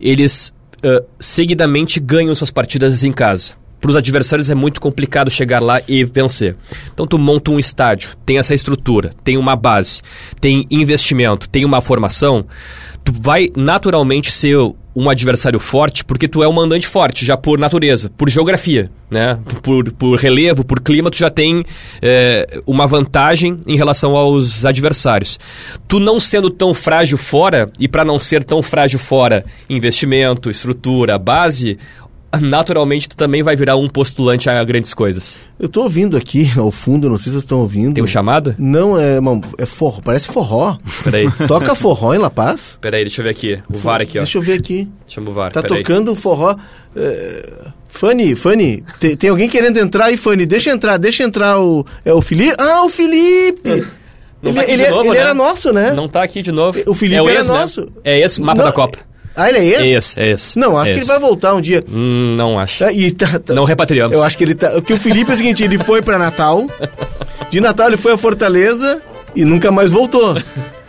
[0.00, 5.62] Eles uh, seguidamente ganham suas partidas em casa para os adversários é muito complicado chegar
[5.62, 6.56] lá e vencer.
[6.92, 10.02] Então tu monta um estádio, tem essa estrutura, tem uma base,
[10.40, 12.44] tem investimento, tem uma formação,
[13.04, 14.56] tu vai naturalmente ser
[14.96, 19.38] um adversário forte porque tu é um mandante forte, já por natureza, por geografia, né?
[19.62, 21.62] Por, por relevo, por clima, tu já tem
[22.00, 25.38] é, uma vantagem em relação aos adversários.
[25.86, 31.18] Tu não sendo tão frágil fora, e para não ser tão frágil fora, investimento, estrutura,
[31.18, 31.78] base,
[32.40, 35.38] naturalmente tu também vai virar um postulante a grandes coisas.
[35.58, 37.94] Eu tô ouvindo aqui ao fundo, não sei se vocês estão ouvindo.
[37.94, 38.54] Tem um chamado?
[38.58, 40.76] Não, é, mano, é forró, parece forró.
[41.04, 41.30] Peraí.
[41.46, 42.78] Toca forró em La Paz?
[42.80, 43.62] Peraí, deixa eu ver aqui.
[43.68, 44.22] O VAR aqui, ó.
[44.22, 44.88] Deixa eu ver aqui.
[45.08, 46.56] Chama o VAR, Tá tocando forró.
[46.94, 47.70] É...
[47.88, 50.44] Fanny, Fanny, tem, tem, alguém querendo entrar aí, Fanny?
[50.44, 51.86] Deixa entrar, deixa entrar o...
[52.04, 52.54] É o Felipe?
[52.58, 53.86] Ah, o Felipe!
[54.42, 55.18] Não ele, tá ele, novo, ele né?
[55.18, 55.92] era nosso, né?
[55.92, 56.78] Não tá aqui de novo.
[56.86, 57.54] O Felipe é o era ex, né?
[57.54, 57.88] nosso.
[58.04, 58.98] É esse, mapa Não, da Copa.
[59.36, 59.82] Ah, ele é esse?
[59.84, 60.58] É esse, é esse.
[60.58, 61.08] Não, acho é que ele esse.
[61.08, 61.84] vai voltar um dia.
[61.92, 62.78] Hum, não acho.
[62.84, 64.16] Tá, e tá- tá- Não repatriamos.
[64.16, 64.80] Eu acho que ele tá.
[64.80, 66.66] Que o Felipe é o seguinte, ele foi pra Natal.
[67.50, 69.00] De Natal ele foi a Fortaleza
[69.34, 70.36] e nunca mais voltou.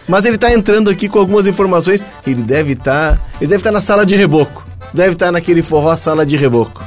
[0.08, 2.04] Mas ele tá entrando aqui com algumas informações.
[2.26, 3.20] Ele deve estar.
[3.42, 4.66] ele deve estar na sala de reboco.
[4.94, 6.82] Deve estar naquele forró sala de reboco.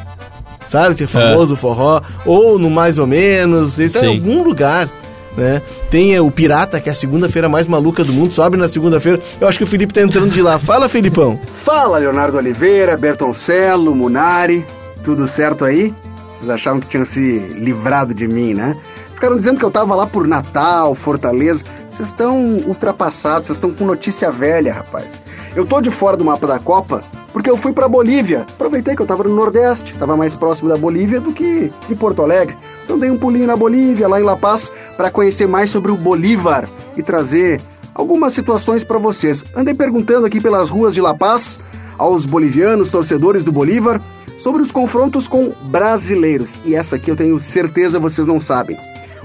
[0.66, 0.94] Sabe?
[0.94, 2.00] Tem famoso forró.
[2.24, 3.78] Ou no mais ou menos.
[3.78, 4.08] Ele tá em Sim.
[4.08, 4.88] algum lugar.
[5.36, 5.62] Né?
[5.90, 9.20] Tem é, o Pirata, que é a segunda-feira mais maluca do mundo, sobe na segunda-feira.
[9.40, 10.58] Eu acho que o Felipe tá entrando de lá.
[10.58, 11.38] Fala, Felipão.
[11.64, 14.64] Fala, Leonardo Oliveira, Bertoncello, Munari,
[15.04, 15.94] tudo certo aí?
[16.36, 18.76] Vocês achavam que tinham se livrado de mim, né?
[19.14, 21.62] Ficaram dizendo que eu tava lá por Natal, Fortaleza.
[21.92, 25.20] Vocês estão ultrapassados, vocês estão com notícia velha, rapaz.
[25.54, 28.40] Eu tô de fora do mapa da Copa porque eu fui pra Bolívia.
[28.40, 32.22] Aproveitei que eu tava no Nordeste, tava mais próximo da Bolívia do que de Porto
[32.22, 32.56] Alegre.
[32.84, 35.96] Então dei um pulinho na Bolívia, lá em La Paz, para conhecer mais sobre o
[35.96, 37.60] Bolívar e trazer
[37.94, 39.44] algumas situações para vocês.
[39.54, 41.60] Andei perguntando aqui pelas ruas de La Paz
[41.98, 44.00] aos bolivianos, torcedores do Bolívar,
[44.38, 46.58] sobre os confrontos com brasileiros.
[46.64, 48.76] E essa aqui eu tenho certeza vocês não sabem.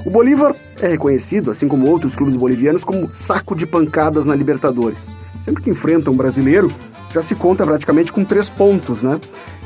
[0.05, 5.15] O Bolívar é reconhecido, assim como outros clubes bolivianos, como saco de pancadas na Libertadores.
[5.45, 6.71] Sempre que enfrenta um brasileiro,
[7.13, 9.19] já se conta praticamente com três pontos, né?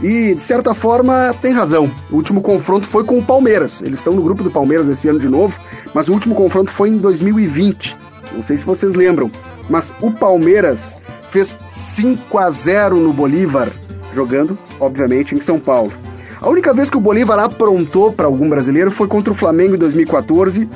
[0.04, 1.90] E, de certa forma, tem razão.
[2.12, 3.82] O último confronto foi com o Palmeiras.
[3.82, 5.58] Eles estão no grupo do Palmeiras esse ano de novo,
[5.94, 7.98] mas o último confronto foi em 2020.
[8.34, 9.32] Não sei se vocês lembram,
[9.70, 10.98] mas o Palmeiras
[11.32, 13.72] fez 5 a 0 no Bolívar,
[14.14, 15.94] jogando, obviamente, em São Paulo.
[16.42, 19.80] A única vez que o Bolívar aprontou para algum brasileiro foi contra o Flamengo em
[19.80, 20.70] 2014.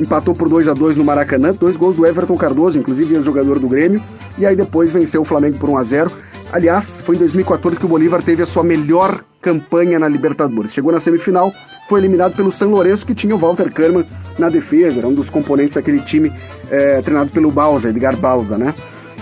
[0.00, 3.66] Empatou por 2 a 2 no Maracanã, dois gols do Everton Cardoso, inclusive ex-jogador do
[3.66, 4.00] Grêmio,
[4.38, 6.12] e aí depois venceu o Flamengo por 1 a 0.
[6.52, 10.72] Aliás, foi em 2014 que o Bolívar teve a sua melhor campanha na Libertadores.
[10.72, 11.52] Chegou na semifinal,
[11.88, 14.06] foi eliminado pelo São Lourenço, que tinha o Walter Kahneman
[14.38, 16.32] na defesa, era um dos componentes daquele time
[16.70, 18.74] eh, treinado pelo Bausa, Edgar Bausa, né?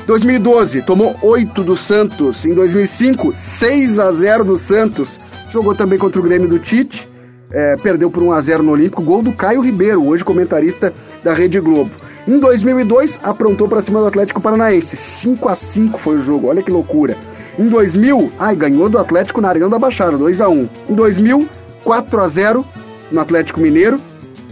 [0.06, 2.46] 2012, tomou 8 do Santos.
[2.46, 5.18] Em 2005, 6 a 0 do Santos.
[5.50, 7.08] Jogou também contra o Grêmio do Tite.
[7.50, 9.02] é, perdeu por 1 a 0 no Olímpico.
[9.02, 10.92] Gol do Caio Ribeiro, hoje comentarista
[11.24, 11.90] da Rede Globo.
[12.26, 14.96] Em 2002, aprontou para cima do Atlético Paranaense.
[14.96, 17.16] 5 a 5 foi o jogo, olha que loucura.
[17.56, 21.48] Em 2000, ai, ganhou do Atlético na Arena da Baixada, 2 a 1 Em 2000,
[21.84, 22.66] 4 a 0
[23.12, 24.00] no Atlético Mineiro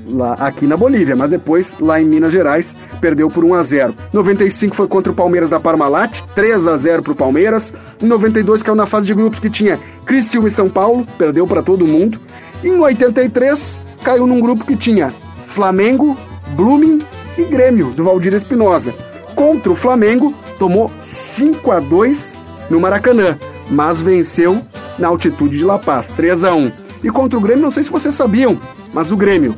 [0.08, 3.94] lá aqui na Bolívia, mas depois lá em Minas Gerais perdeu por 1 a 0.
[4.12, 7.72] 95 foi contra o Palmeiras da Parmalat, 3 a 0 pro Palmeiras.
[8.00, 11.62] Em 92 caiu na fase de grupos que tinha Criciúma e São Paulo, perdeu para
[11.62, 12.20] todo mundo.
[12.62, 15.12] Em 83 caiu num grupo que tinha
[15.48, 16.16] Flamengo,
[16.54, 17.02] Blooming
[17.36, 18.94] e Grêmio do Valdir Espinosa.
[19.34, 22.36] Contra o Flamengo tomou 5 a 2
[22.70, 23.38] no Maracanã,
[23.70, 24.60] mas venceu
[24.98, 26.72] na altitude de La Paz, 3 a 1.
[27.02, 28.58] E contra o Grêmio, não sei se vocês sabiam,
[28.92, 29.54] mas o Grêmio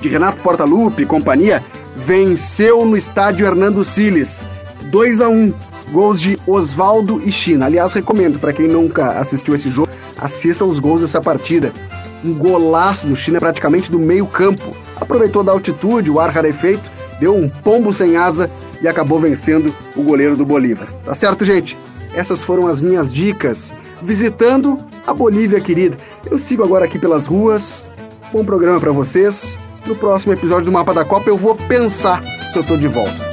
[0.00, 1.62] de Renato Portaluppi e companhia,
[1.94, 4.46] venceu no estádio Hernando Siles.
[4.90, 5.52] 2 a 1
[5.92, 7.66] gols de Oswaldo e China.
[7.66, 11.72] Aliás, recomendo para quem nunca assistiu esse jogo, assista os gols dessa partida.
[12.24, 14.70] Um golaço do China praticamente do meio campo.
[15.00, 16.88] Aproveitou da altitude, o ar rarefeito,
[17.20, 18.50] deu um pombo sem asa
[18.82, 20.88] e acabou vencendo o goleiro do Bolívar.
[21.04, 21.76] Tá certo, gente?
[22.14, 25.96] Essas foram as minhas dicas visitando a Bolívia querida.
[26.28, 27.84] Eu sigo agora aqui pelas ruas.
[28.32, 29.58] Bom programa para vocês.
[29.86, 33.30] No próximo episódio do Mapa da Copa eu vou pensar se eu tô de volta.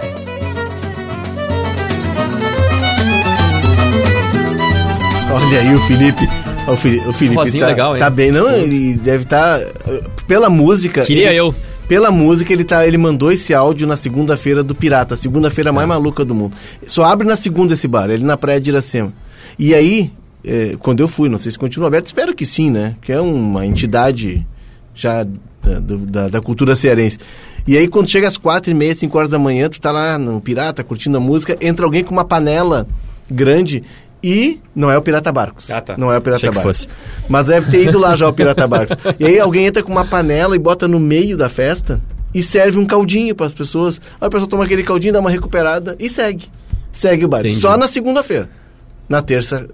[5.32, 6.28] Olha aí o Felipe.
[6.67, 8.00] O Felipe, o Felipe tá, legal, hein?
[8.00, 8.52] tá bem, não?
[8.52, 9.60] Ele deve estar.
[10.28, 11.02] pela música.
[11.04, 11.56] Queria ele- eu.
[11.88, 15.73] Pela música, ele, tá, ele mandou esse áudio na segunda-feira do Pirata, a segunda-feira É.
[15.73, 16.56] mais maluca do mundo.
[16.86, 19.13] Só abre na segunda esse bar, ele na Praia de Iracema.
[19.58, 20.12] E aí,
[20.43, 22.95] é, quando eu fui, não sei se continua aberto, espero que sim, né?
[23.02, 24.45] Que é uma entidade
[24.93, 27.17] já da, da, da cultura cearense.
[27.65, 30.17] E aí, quando chega às quatro e meia, cinco horas da manhã, tu tá lá
[30.17, 32.86] no Pirata, curtindo a música, entra alguém com uma panela
[33.30, 33.84] grande
[34.23, 35.69] e não é o Pirata Barcos.
[35.69, 35.95] Ah, tá.
[35.97, 36.86] Não é o Pirata Achei que Barcos.
[36.86, 36.89] fosse.
[37.30, 38.97] Mas deve ter ido lá já o Pirata Barcos.
[39.19, 42.01] E aí alguém entra com uma panela e bota no meio da festa
[42.34, 44.01] e serve um caldinho para as pessoas.
[44.19, 46.45] Aí a pessoa toma aquele caldinho, dá uma recuperada e segue.
[46.91, 47.49] Segue o baile.
[47.49, 47.62] Entendi.
[47.62, 48.49] Só na segunda-feira.
[49.08, 49.67] Na terça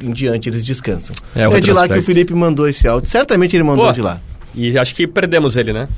[0.00, 1.14] em diante eles descansam.
[1.36, 2.02] É, É, de lá que o.
[2.02, 3.08] Felipe mandou esse áudio.
[3.08, 4.20] Certamente ele mandou Pô, de lá.
[4.54, 5.88] E acho que perdemos ele, né?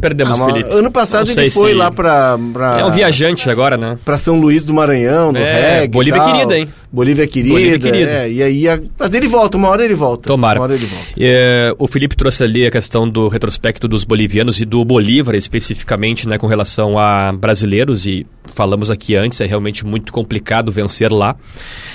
[0.00, 0.70] Perdemos Ah, o Felipe.
[0.70, 2.80] ano passado ele foi se- lá pra, pra.
[2.80, 3.98] É um viajante agora, né?
[4.04, 5.88] Pra São Luís do Maranhão, no É, reggae.
[5.92, 6.32] Bolívia tal.
[6.32, 6.68] querida, hein?
[6.90, 7.54] Bolívia querida.
[7.54, 8.10] Bolívia querida.
[8.10, 8.68] É, e aí.
[8.68, 10.26] a- Mas ele volta, uma hora ele volta.
[10.26, 10.58] Tomara.
[10.58, 11.06] Uma hora ele volta.
[11.18, 16.28] É, o Felipe trouxe ali a questão do retrospecto dos bolivianos e do Bolívar, especificamente,
[16.28, 21.36] né, com relação a brasileiros, e falamos aqui antes, é realmente muito complicado vencer lá.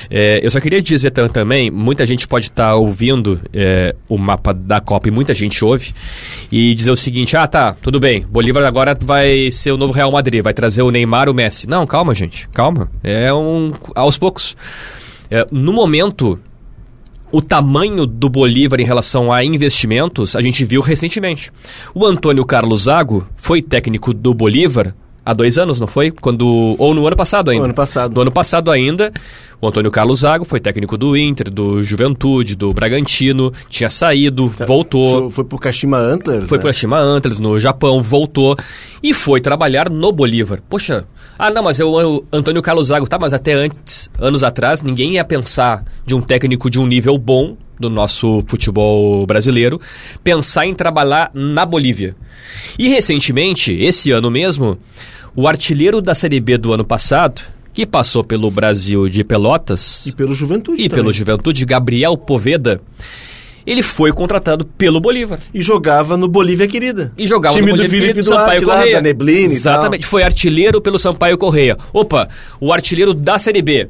[0.10, 4.54] É, eu só queria dizer tam- também, muita gente pode estar ouvindo é, o mapa
[4.54, 5.93] da Copa e muita gente ouve,
[6.52, 10.12] e dizer o seguinte, ah tá, tudo bem, Bolívar agora vai ser o novo Real
[10.12, 11.67] Madrid, vai trazer o Neymar, o Messi.
[11.67, 14.56] Não, calma gente, calma, é um aos poucos.
[15.30, 16.39] É, no momento,
[17.30, 21.52] o tamanho do Bolívar em relação a investimentos, a gente viu recentemente.
[21.93, 24.96] O Antônio Carlos Zago foi técnico do Bolívar
[25.28, 26.10] há dois anos, não foi?
[26.10, 27.60] Quando ou no ano passado ainda.
[27.60, 28.16] No ano passado.
[28.16, 29.12] No ano passado ainda,
[29.60, 35.30] o Antônio Carlos Zago foi técnico do Inter, do Juventude, do Bragantino, tinha saído, voltou.
[35.30, 36.48] Foi, pro Kashima Antlers.
[36.48, 36.62] Foi né?
[36.62, 38.56] para Shima Antlers, no Japão, voltou
[39.04, 40.62] e foi trabalhar no Bolívar.
[40.70, 41.06] Poxa,
[41.38, 45.16] ah não, mas é o Antônio Carlos Zago, tá, mas até antes, anos atrás, ninguém
[45.16, 49.80] ia pensar de um técnico de um nível bom do nosso futebol brasileiro,
[50.24, 52.16] pensar em trabalhar na Bolívia.
[52.80, 54.78] E recentemente, esse ano mesmo,
[55.38, 60.12] o artilheiro da Série B do ano passado, que passou pelo Brasil de Pelotas, E
[60.12, 60.82] pelo Juventude.
[60.82, 61.04] e também.
[61.04, 62.82] pelo Juventude, Gabriel Poveda,
[63.63, 65.38] ele foi contratado pelo Bolívar.
[65.54, 67.13] E jogava no Bolívia Querida.
[67.15, 68.95] E jogava Time no do Bolívia Felipe do Sampaio lá, Correia.
[68.95, 70.08] da Neblina Exatamente.
[70.08, 71.78] Foi artilheiro pelo Sampaio Correia.
[71.93, 72.28] Opa,
[72.60, 73.88] o artilheiro da Série B,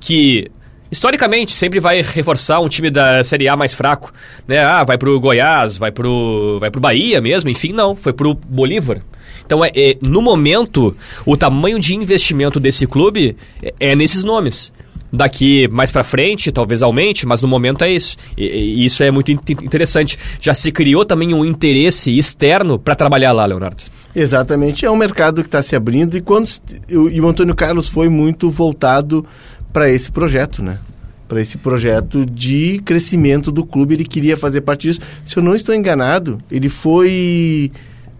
[0.00, 0.48] que
[0.92, 4.12] historicamente sempre vai reforçar um time da Série A mais fraco,
[4.46, 4.60] né?
[4.64, 9.00] Ah, vai pro Goiás, vai pro, vai pro Bahia mesmo, enfim, não, foi pro Bolívar.
[9.48, 14.70] Então, é, é, no momento, o tamanho de investimento desse clube é, é nesses nomes.
[15.10, 18.14] Daqui mais pra frente, talvez aumente, mas no momento é isso.
[18.36, 20.18] E, e isso é muito in- interessante.
[20.38, 23.84] Já se criou também um interesse externo para trabalhar lá, Leonardo.
[24.14, 24.84] Exatamente.
[24.84, 26.50] É um mercado que está se abrindo e, quando,
[26.90, 29.24] e o Antônio Carlos foi muito voltado
[29.72, 30.78] para esse projeto, né?
[31.26, 33.94] Para esse projeto de crescimento do clube.
[33.94, 35.00] Ele queria fazer parte disso.
[35.24, 37.72] Se eu não estou enganado, ele foi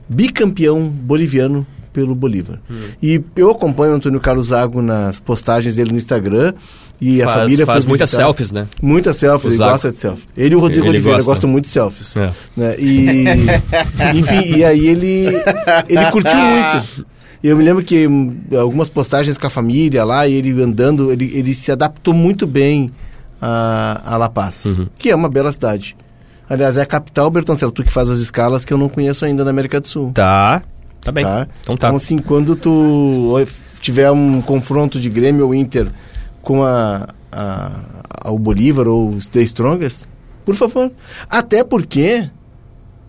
[0.08, 2.58] bicampeão boliviano pelo Bolívar.
[2.70, 2.76] Hum.
[3.02, 6.54] E eu acompanho o Antônio Carlos Zago nas postagens dele no Instagram.
[7.00, 8.66] E a faz família faz muitas selfies, né?
[8.82, 10.26] Muitas selfies, ele gosta de selfie.
[10.36, 11.30] Ele e o Rodrigo Ele Oliveira gosta.
[11.30, 12.16] gostam muito de selfies.
[12.16, 12.32] É.
[12.56, 12.74] Né?
[12.76, 13.24] E,
[14.18, 15.26] enfim, e aí ele,
[15.88, 17.06] ele curtiu muito.
[17.42, 18.04] Eu me lembro que
[18.58, 22.90] algumas postagens com a família lá, e ele andando, ele, ele se adaptou muito bem
[23.40, 24.88] a, a La Paz, Uhum.
[24.98, 25.96] que é uma bela cidade.
[26.48, 29.44] Aliás, é a capital, Bertoncelo, tu que faz as escalas que eu não conheço ainda
[29.44, 30.12] na América do Sul.
[30.14, 30.62] Tá.
[31.00, 31.24] Tá bem.
[31.24, 31.46] Tá?
[31.60, 31.88] Então tá.
[31.88, 33.34] Então, assim, quando tu
[33.80, 35.86] tiver um confronto de Grêmio ou Inter
[36.42, 37.72] com a, a,
[38.24, 40.04] a- o Bolívar ou os The Strongest,
[40.44, 40.90] por favor.
[41.28, 42.28] Até porque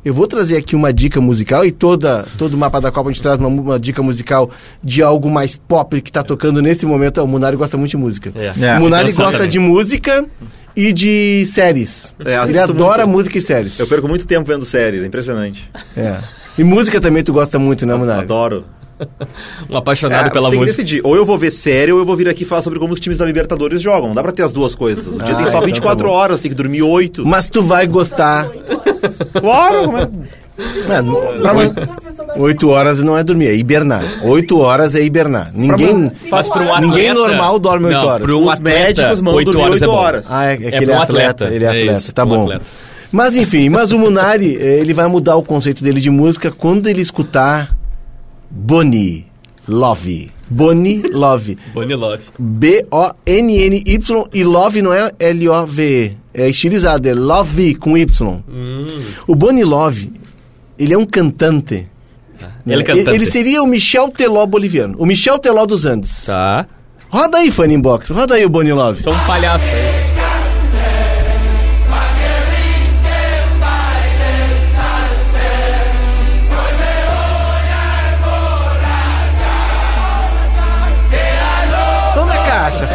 [0.03, 3.11] eu vou trazer aqui uma dica musical e toda, todo o mapa da Copa a
[3.11, 4.49] gente traz uma, uma dica musical
[4.83, 7.21] de algo mais pop que tá tocando nesse momento.
[7.23, 8.31] O Munari gosta muito de música.
[8.35, 8.53] É.
[8.65, 8.77] É.
[8.77, 9.49] o Munari gosta também.
[9.49, 10.25] de música
[10.87, 12.13] e de séries.
[12.23, 13.17] É, Ele adora muito.
[13.17, 13.77] música e séries.
[13.79, 15.69] Eu perco muito tempo vendo séries, é impressionante.
[15.97, 16.17] É.
[16.57, 18.21] E música também tu gosta muito, né, Munari?
[18.21, 18.65] Adoro.
[19.69, 20.83] Um apaixonado É, pela tem que música.
[20.83, 21.01] decidir.
[21.05, 23.17] Ou eu vou ver série ou eu vou vir aqui falar sobre como os times
[23.17, 24.09] da Libertadores jogam.
[24.09, 25.07] Não dá pra ter as duas coisas.
[25.07, 27.25] O dia Ah, tem só então 24 tá horas, tem que dormir 8.
[27.25, 28.49] Mas tu vai gostar.
[29.39, 30.09] Claro, como é?
[30.89, 31.99] É, no- oito-
[32.35, 34.03] Oito horas não é dormir, é hibernar.
[34.23, 35.51] Oito horas é hibernar.
[35.53, 38.29] Ninguém, Mas pra um atleta, ninguém normal dorme oito horas.
[38.29, 39.97] um Os atleta, médicos mandam oito dormir horas é oito bom.
[40.01, 40.25] horas.
[40.29, 41.99] Ah, é, é, É que ele pra é um atleta, atleta, ele é é atleta,
[41.99, 42.41] isso, tá um bom.
[42.43, 42.61] atleta.
[43.11, 47.01] Mas enfim, mas o Munari, ele vai mudar o conceito dele de música quando ele
[47.01, 47.75] escutar
[48.49, 49.25] Bonnie
[49.67, 50.31] Love.
[50.47, 51.57] Bonnie Love.
[51.73, 52.23] Bonnie Love.
[52.37, 56.13] B-O-N-N-Y e Love não é L-O-V-E.
[56.33, 58.41] É estilizado, é Love com Y.
[58.47, 58.81] Hum.
[59.27, 60.11] O Bonnie Love,
[60.79, 61.87] ele é um cantante.
[62.39, 62.47] Tá.
[62.65, 62.73] Né?
[62.73, 63.09] Ele, é cantante.
[63.09, 64.95] ele seria o Michel Teló boliviano.
[64.97, 66.23] O Michel Teló dos Andes.
[66.25, 66.65] Tá.
[67.09, 68.11] Roda aí, Funny Box.
[68.11, 69.03] Roda aí o Bonnie Love.
[69.03, 69.65] Sou um palhaço.
[69.65, 69.99] Aí.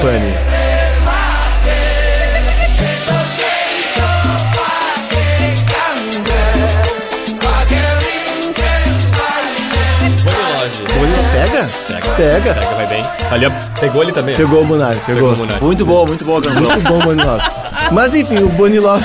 [0.00, 0.33] Funny.
[12.16, 12.54] Pega?
[12.54, 12.74] Pega.
[12.76, 13.04] Vai bem.
[13.30, 13.46] Ali,
[13.80, 14.34] pegou ali também.
[14.34, 15.14] Pegou o Munari, pegou.
[15.30, 15.62] Pegou o Munari.
[15.64, 16.62] Muito boa, muito boa a canção.
[16.62, 17.42] Muito bom, Bonilove.
[17.92, 19.04] Mas enfim, o Bonilove.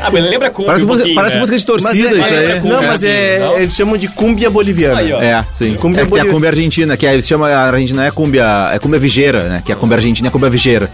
[0.00, 1.40] Ah, mas lembra com Parece, um música, parece né?
[1.40, 2.60] música de Mas torcida é- isso é- aí.
[2.60, 3.56] Não, mas é, Não?
[3.58, 5.00] eles chamam de cúmbia boliviana.
[5.00, 5.10] Aí.
[5.12, 5.74] É, sim.
[5.74, 6.32] Cumbia é que tem a boliviana.
[6.32, 9.62] cumbia argentina, que é, se chama a argentina não é cumbia, é cumbia vigeira, né?
[9.66, 10.88] Que a cumbia argentina é cumbia vigeira.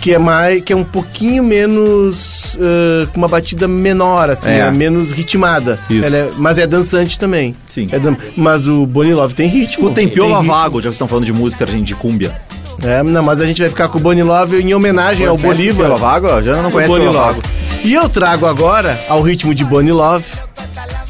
[0.00, 4.58] Que é mais que é um pouquinho menos ah, com uma batida menor assim É.
[4.60, 7.88] é menos ritmada é- mas é dançante também Sim.
[7.90, 10.52] É dan- mas o Bonnie Love tem ritmo Escutem Piola ritmo.
[10.52, 12.32] Vago, já que vocês estão falando de música argentina de cumbia.
[12.82, 15.86] é, não, mas a gente vai ficar com o Bonnie Love em homenagem ao Bolívar
[15.86, 16.42] Piola Vago?
[16.42, 17.40] Já não o conhece Bonnie Love.
[17.84, 20.24] E eu trago agora ao ritmo de Bonnie Love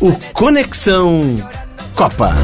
[0.00, 1.36] o Conexão
[1.94, 2.34] Copa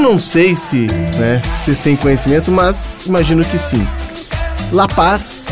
[0.00, 0.86] não sei se
[1.18, 3.86] né, vocês têm conhecimento, mas imagino que sim.
[4.72, 5.46] La Paz,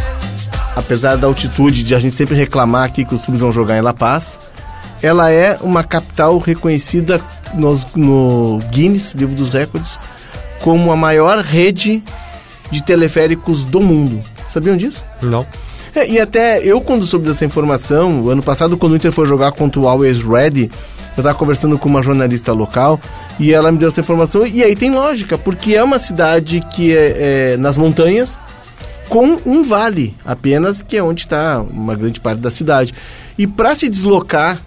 [0.76, 3.80] apesar da altitude de a gente sempre reclamar aqui que os clubes vão jogar em
[3.82, 4.38] La Paz,
[5.02, 7.20] ela é uma capital reconhecida
[7.54, 9.98] nos- no Guinness, livro dos recordes,
[10.60, 12.02] como a maior rede
[12.70, 14.20] de teleféricos do mundo.
[14.48, 15.04] Sabiam disso?
[15.22, 15.46] Não.
[15.94, 19.26] É, e até eu, quando soube dessa informação, o ano passado, quando o Inter foi
[19.26, 20.70] jogar contra o Always Ready,
[21.16, 23.00] eu estava conversando com uma jornalista local
[23.38, 24.46] e ela me deu essa informação.
[24.46, 28.38] E aí tem lógica, porque é uma cidade que é, é nas montanhas,
[29.08, 32.92] com um vale apenas, que é onde está uma grande parte da cidade.
[33.36, 34.60] E para se deslocar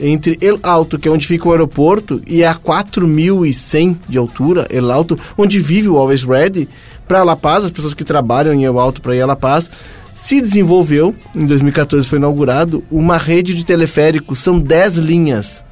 [0.00, 4.90] entre El Alto, que é onde fica o aeroporto, e a 4.100 de altura, El
[4.90, 6.68] Alto, onde vive o Always Ready,
[7.06, 9.70] para La Paz, as pessoas que trabalham em El Alto para ir a La Paz,
[10.14, 15.62] se desenvolveu, em 2014 foi inaugurado, uma rede de teleféricos, são 10 linhas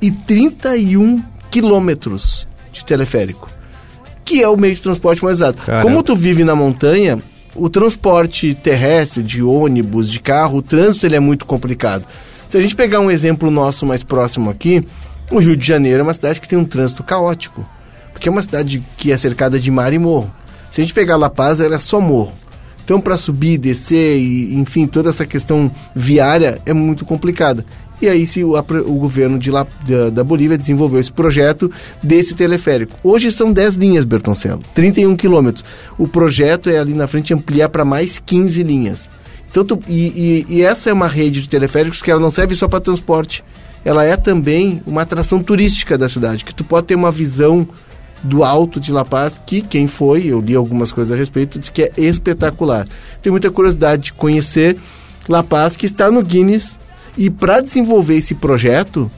[0.00, 3.48] e 31 quilômetros de teleférico,
[4.24, 5.56] que é o meio de transporte mais usado.
[5.56, 5.82] Caramba.
[5.82, 7.18] Como tu vive na montanha,
[7.54, 12.04] o transporte terrestre, de ônibus, de carro, o trânsito ele é muito complicado.
[12.48, 14.84] Se a gente pegar um exemplo nosso mais próximo aqui,
[15.30, 17.66] o Rio de Janeiro é uma cidade que tem um trânsito caótico,
[18.12, 20.32] porque é uma cidade que é cercada de mar e morro.
[20.70, 22.32] Se a gente pegar La Paz, ela é só morro.
[22.84, 27.64] Então, para subir, descer e, enfim, toda essa questão viária é muito complicada.
[28.00, 31.70] E aí, se o, o governo de La, da, da Bolívia desenvolveu esse projeto
[32.02, 32.96] desse teleférico.
[33.04, 35.64] Hoje são 10 linhas, Bertoncello, 31 quilômetros.
[35.98, 39.08] O projeto é ali na frente ampliar para mais 15 linhas.
[39.50, 42.54] Então, tu- e, e- e essa é uma rede de teleféricos que ela não serve
[42.54, 43.44] só para transporte.
[43.84, 47.66] Ela é também uma atração turística da cidade, que tu pode ter uma visão
[48.22, 51.68] do alto de La Paz, que quem foi, eu li algumas coisas a respeito, diz
[51.70, 52.86] que é espetacular.
[53.22, 54.76] Tenho muita curiosidade de conhecer
[55.28, 56.78] La Paz, que está no Guinness,
[57.20, 59.10] e para desenvolver esse projeto,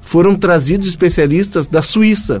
[0.00, 2.40] foram trazidos especialistas da Suíça,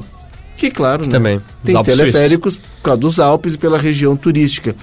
[0.56, 4.16] que claro, né, Também, dos tem Alpes teleféricos por causa dos Alpes e pela região
[4.16, 4.74] turística.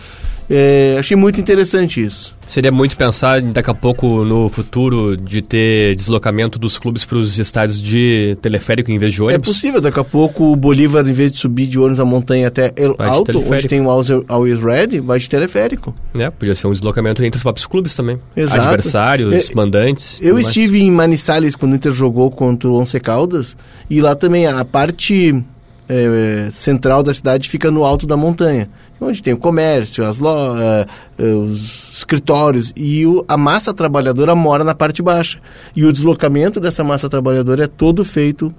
[0.49, 2.37] É, achei muito interessante isso.
[2.47, 7.37] Seria muito pensar daqui a pouco no futuro de ter deslocamento dos clubes para os
[7.37, 9.47] estádios de teleférico em vez de É ônibus?
[9.49, 12.71] possível, daqui a pouco o Bolívar, em vez de subir de ônibus a montanha até
[12.77, 15.93] El Alto, onde tem o Always- Ready, vai de teleférico.
[16.17, 18.17] É, podia ser um deslocamento entre os próprios clubes também.
[18.35, 18.61] Exato.
[18.61, 20.13] Adversários, É, mandantes.
[20.21, 20.47] Eu tudo mais.
[20.47, 23.57] estive em Manizales quando o Inter jogou contra o Once Caldas
[23.89, 25.43] e lá também a parte
[25.89, 28.69] eh, central da cidade fica no alto da montanha,
[28.99, 30.85] onde tem o comércio, as lo eh,
[31.19, 35.39] eh, os escritórios e o- a massa trabalhadora mora na parte baixa.
[35.75, 38.53] E o deslocamento dessa massa trabalhadora é todo feito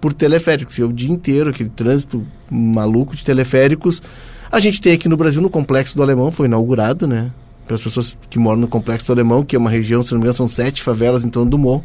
[0.00, 0.78] por teleféricos.
[0.78, 4.02] E é o dia inteiro, aquele trânsito maluco de teleféricos.
[4.50, 7.30] A gente tem aqui no Brasil, no Complexo do Alemão, foi inaugurado, né?
[7.66, 10.18] Para as pessoas que moram no Complexo do Alemão, que é uma região, se não
[10.18, 11.84] me engano, são sete favelas em torno do morro,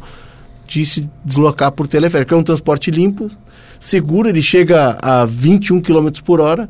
[0.66, 2.34] de se deslocar por teleférico.
[2.34, 3.30] É um transporte limpo,
[3.80, 6.68] seguro, ele chega a 21 km por hora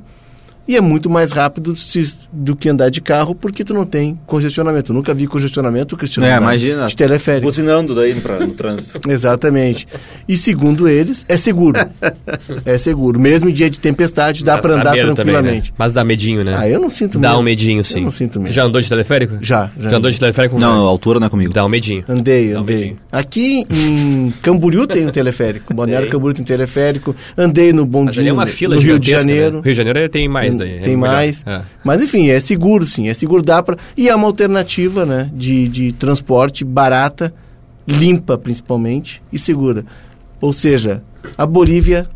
[0.66, 4.18] e é muito mais rápido se- do que andar de carro, porque tu não tem
[4.26, 4.92] congestionamento.
[4.92, 6.86] Eu nunca vi congestionamento, Cristiano, É, imagina.
[6.86, 7.46] de teleférico.
[7.46, 9.00] Buzinando daí pra, no trânsito.
[9.10, 9.86] Exatamente.
[10.28, 11.78] E segundo eles, é seguro.
[12.64, 13.18] é seguro.
[13.20, 15.70] Mesmo em dia de tempestade, dá para andar medo também, tranquilamente.
[15.70, 15.74] né?
[15.78, 16.54] Mas dá medinho, né?
[16.58, 17.40] Ah, eu não sinto Dá medo.
[17.40, 17.98] um medinho, sim.
[17.98, 18.52] Eu não sinto medo.
[18.52, 19.38] Já andou de teleférico?
[19.40, 19.88] Já, já.
[19.90, 20.58] Já andou de teleférico?
[20.60, 21.52] Não, a altura não é comigo.
[21.52, 22.04] Dá um medinho.
[22.08, 22.76] Andei, Dá um andei.
[22.76, 22.98] medinho.
[23.12, 25.72] Aqui em Camboriú tem um teleférico.
[25.74, 26.10] Balneário.
[26.10, 27.14] Camboriú tem um teleférico.
[27.36, 29.18] Andei no Bondinho é uma fila no Rio de né?
[29.18, 29.60] Janeiro.
[29.60, 30.78] Rio de Janeiro tem mais tem, daí.
[30.78, 31.42] é tem mais.
[31.46, 31.62] É.
[31.84, 35.68] Mas enfim, é seguro sim, é seguro dá para e é uma alternativa, né, de,
[35.68, 37.32] de transporte barata,
[37.86, 39.84] limpa principalmente e segura.
[40.40, 41.02] Ou seja,
[41.36, 42.06] a Bolívia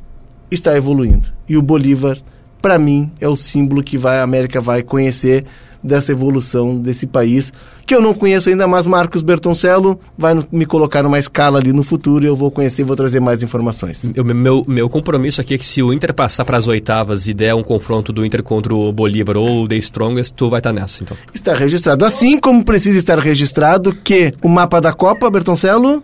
[0.51, 2.19] está evoluindo e o Bolívar
[2.61, 5.45] para mim, é o símbolo que vai, a América vai conhecer
[5.83, 7.53] dessa evolução desse país,
[7.87, 11.83] que eu não conheço ainda, mas Marcos Bertoncello vai me colocar numa escala ali no
[11.83, 14.13] futuro e eu vou conhecer e vou trazer mais informações.
[14.17, 17.35] O meu, meu compromisso aqui é que se o Inter passar para as oitavas e
[17.35, 20.73] der um confronto do Inter contra o Bolívar ou o The Strongest, tu vai estar
[20.73, 21.17] tá nessa, então.
[21.33, 22.05] Está registrado.
[22.05, 26.03] Assim como precisa estar registrado que o mapa da Copa, Bertoncello,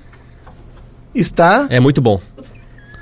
[1.14, 1.66] está...
[1.70, 2.20] É muito bom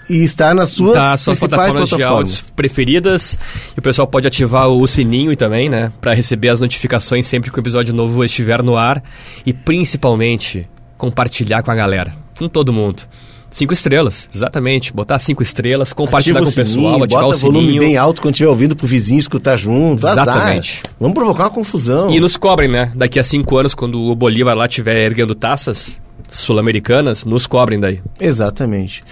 [0.09, 3.39] e está nas suas, tá, suas plataformas, plataformas, de áudios preferidas.
[3.77, 5.93] E o pessoal pode ativar o sininho também, né?
[6.01, 9.03] Para receber as notificações sempre que o episódio novo estiver no ar.
[9.45, 13.03] E principalmente, compartilhar com a galera, com todo mundo.
[13.51, 14.93] Cinco estrelas, exatamente.
[14.93, 17.55] Botar cinco estrelas, compartilhar Ativa com o, pessoal, sininho, ativar bota o sininho.
[17.55, 20.05] volume bem alto quando estiver ouvindo pro vizinho escutar junto.
[20.05, 20.81] Exatamente.
[20.83, 20.95] Azar.
[20.99, 22.11] Vamos provocar uma confusão.
[22.11, 22.91] E nos cobrem, né?
[22.97, 28.01] Daqui a cinco anos, quando o Bolívar lá estiver erguendo taças sul-americanas, nos cobrem daí.
[28.19, 29.05] Exatamente.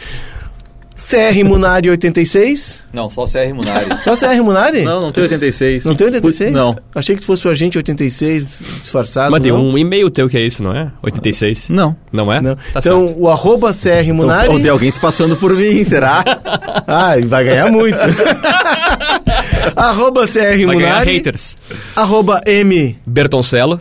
[1.03, 2.84] CR Munari 86?
[2.92, 3.86] Não, só CR Munari.
[4.05, 4.82] Só CR Munari?
[4.82, 5.84] Não, não tem 86.
[5.84, 6.53] Não tem 86?
[6.53, 6.76] Não.
[6.94, 9.32] Achei que fosse pra gente 86 disfarçado.
[9.32, 10.92] Mas tem um e-mail teu que é isso, não é?
[11.03, 11.68] 86?
[11.68, 11.96] Não.
[12.12, 12.40] Não é?
[12.40, 12.55] Não.
[12.55, 13.20] Tá então, certo.
[13.20, 14.48] o arroba CR Munari.
[14.48, 16.22] Então, tem alguém se passando por mim, será?
[16.86, 17.98] ah, vai ganhar muito.
[19.74, 20.80] arroba CR Vai Munari.
[20.80, 21.57] ganhar haters.
[21.96, 22.96] Arroba M.
[23.05, 23.80] Bertoncello.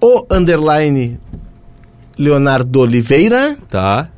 [0.00, 1.18] O underline
[2.18, 3.56] Leonardo Oliveira.
[3.70, 4.08] Tá.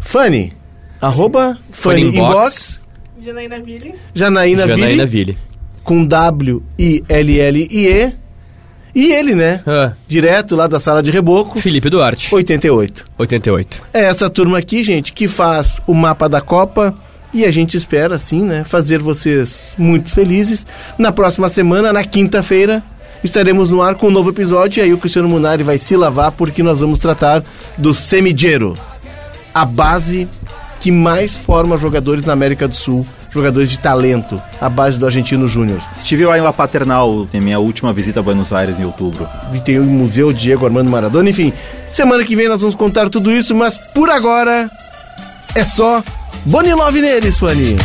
[0.00, 0.61] Fanny.
[1.02, 2.16] Arroba Fanny Inbox.
[2.16, 2.80] Inbox.
[3.20, 3.94] Janaína Ville.
[4.14, 5.32] Janaína, Janaína Ville.
[5.32, 5.38] Ville.
[5.82, 6.62] Com W-I-L-L-I-E.
[8.94, 9.62] E ele, né?
[9.66, 11.60] Ah, Direto lá da sala de reboco.
[11.60, 12.32] Felipe Duarte.
[12.32, 13.04] 88.
[13.18, 13.82] 88.
[13.92, 16.94] É essa turma aqui, gente, que faz o mapa da Copa.
[17.34, 20.64] E a gente espera, assim, né, fazer vocês muito felizes.
[20.98, 22.82] Na próxima semana, na quinta-feira,
[23.24, 24.80] estaremos no ar com um novo episódio.
[24.80, 27.42] E aí o Cristiano Munari vai se lavar porque nós vamos tratar
[27.76, 28.76] do Semigero.
[29.54, 30.28] A base
[30.82, 35.46] que mais forma jogadores na América do Sul, jogadores de talento, a base do Argentino
[35.46, 35.80] Júnior.
[35.96, 39.28] Estive lá em La Paternal, em minha última visita a Buenos Aires em outubro.
[39.54, 41.52] E tem o Museu Diego Armando Maradona, enfim.
[41.92, 44.68] Semana que vem nós vamos contar tudo isso, mas por agora
[45.54, 46.02] é só
[46.46, 47.76] Bonilove neles, Fanny.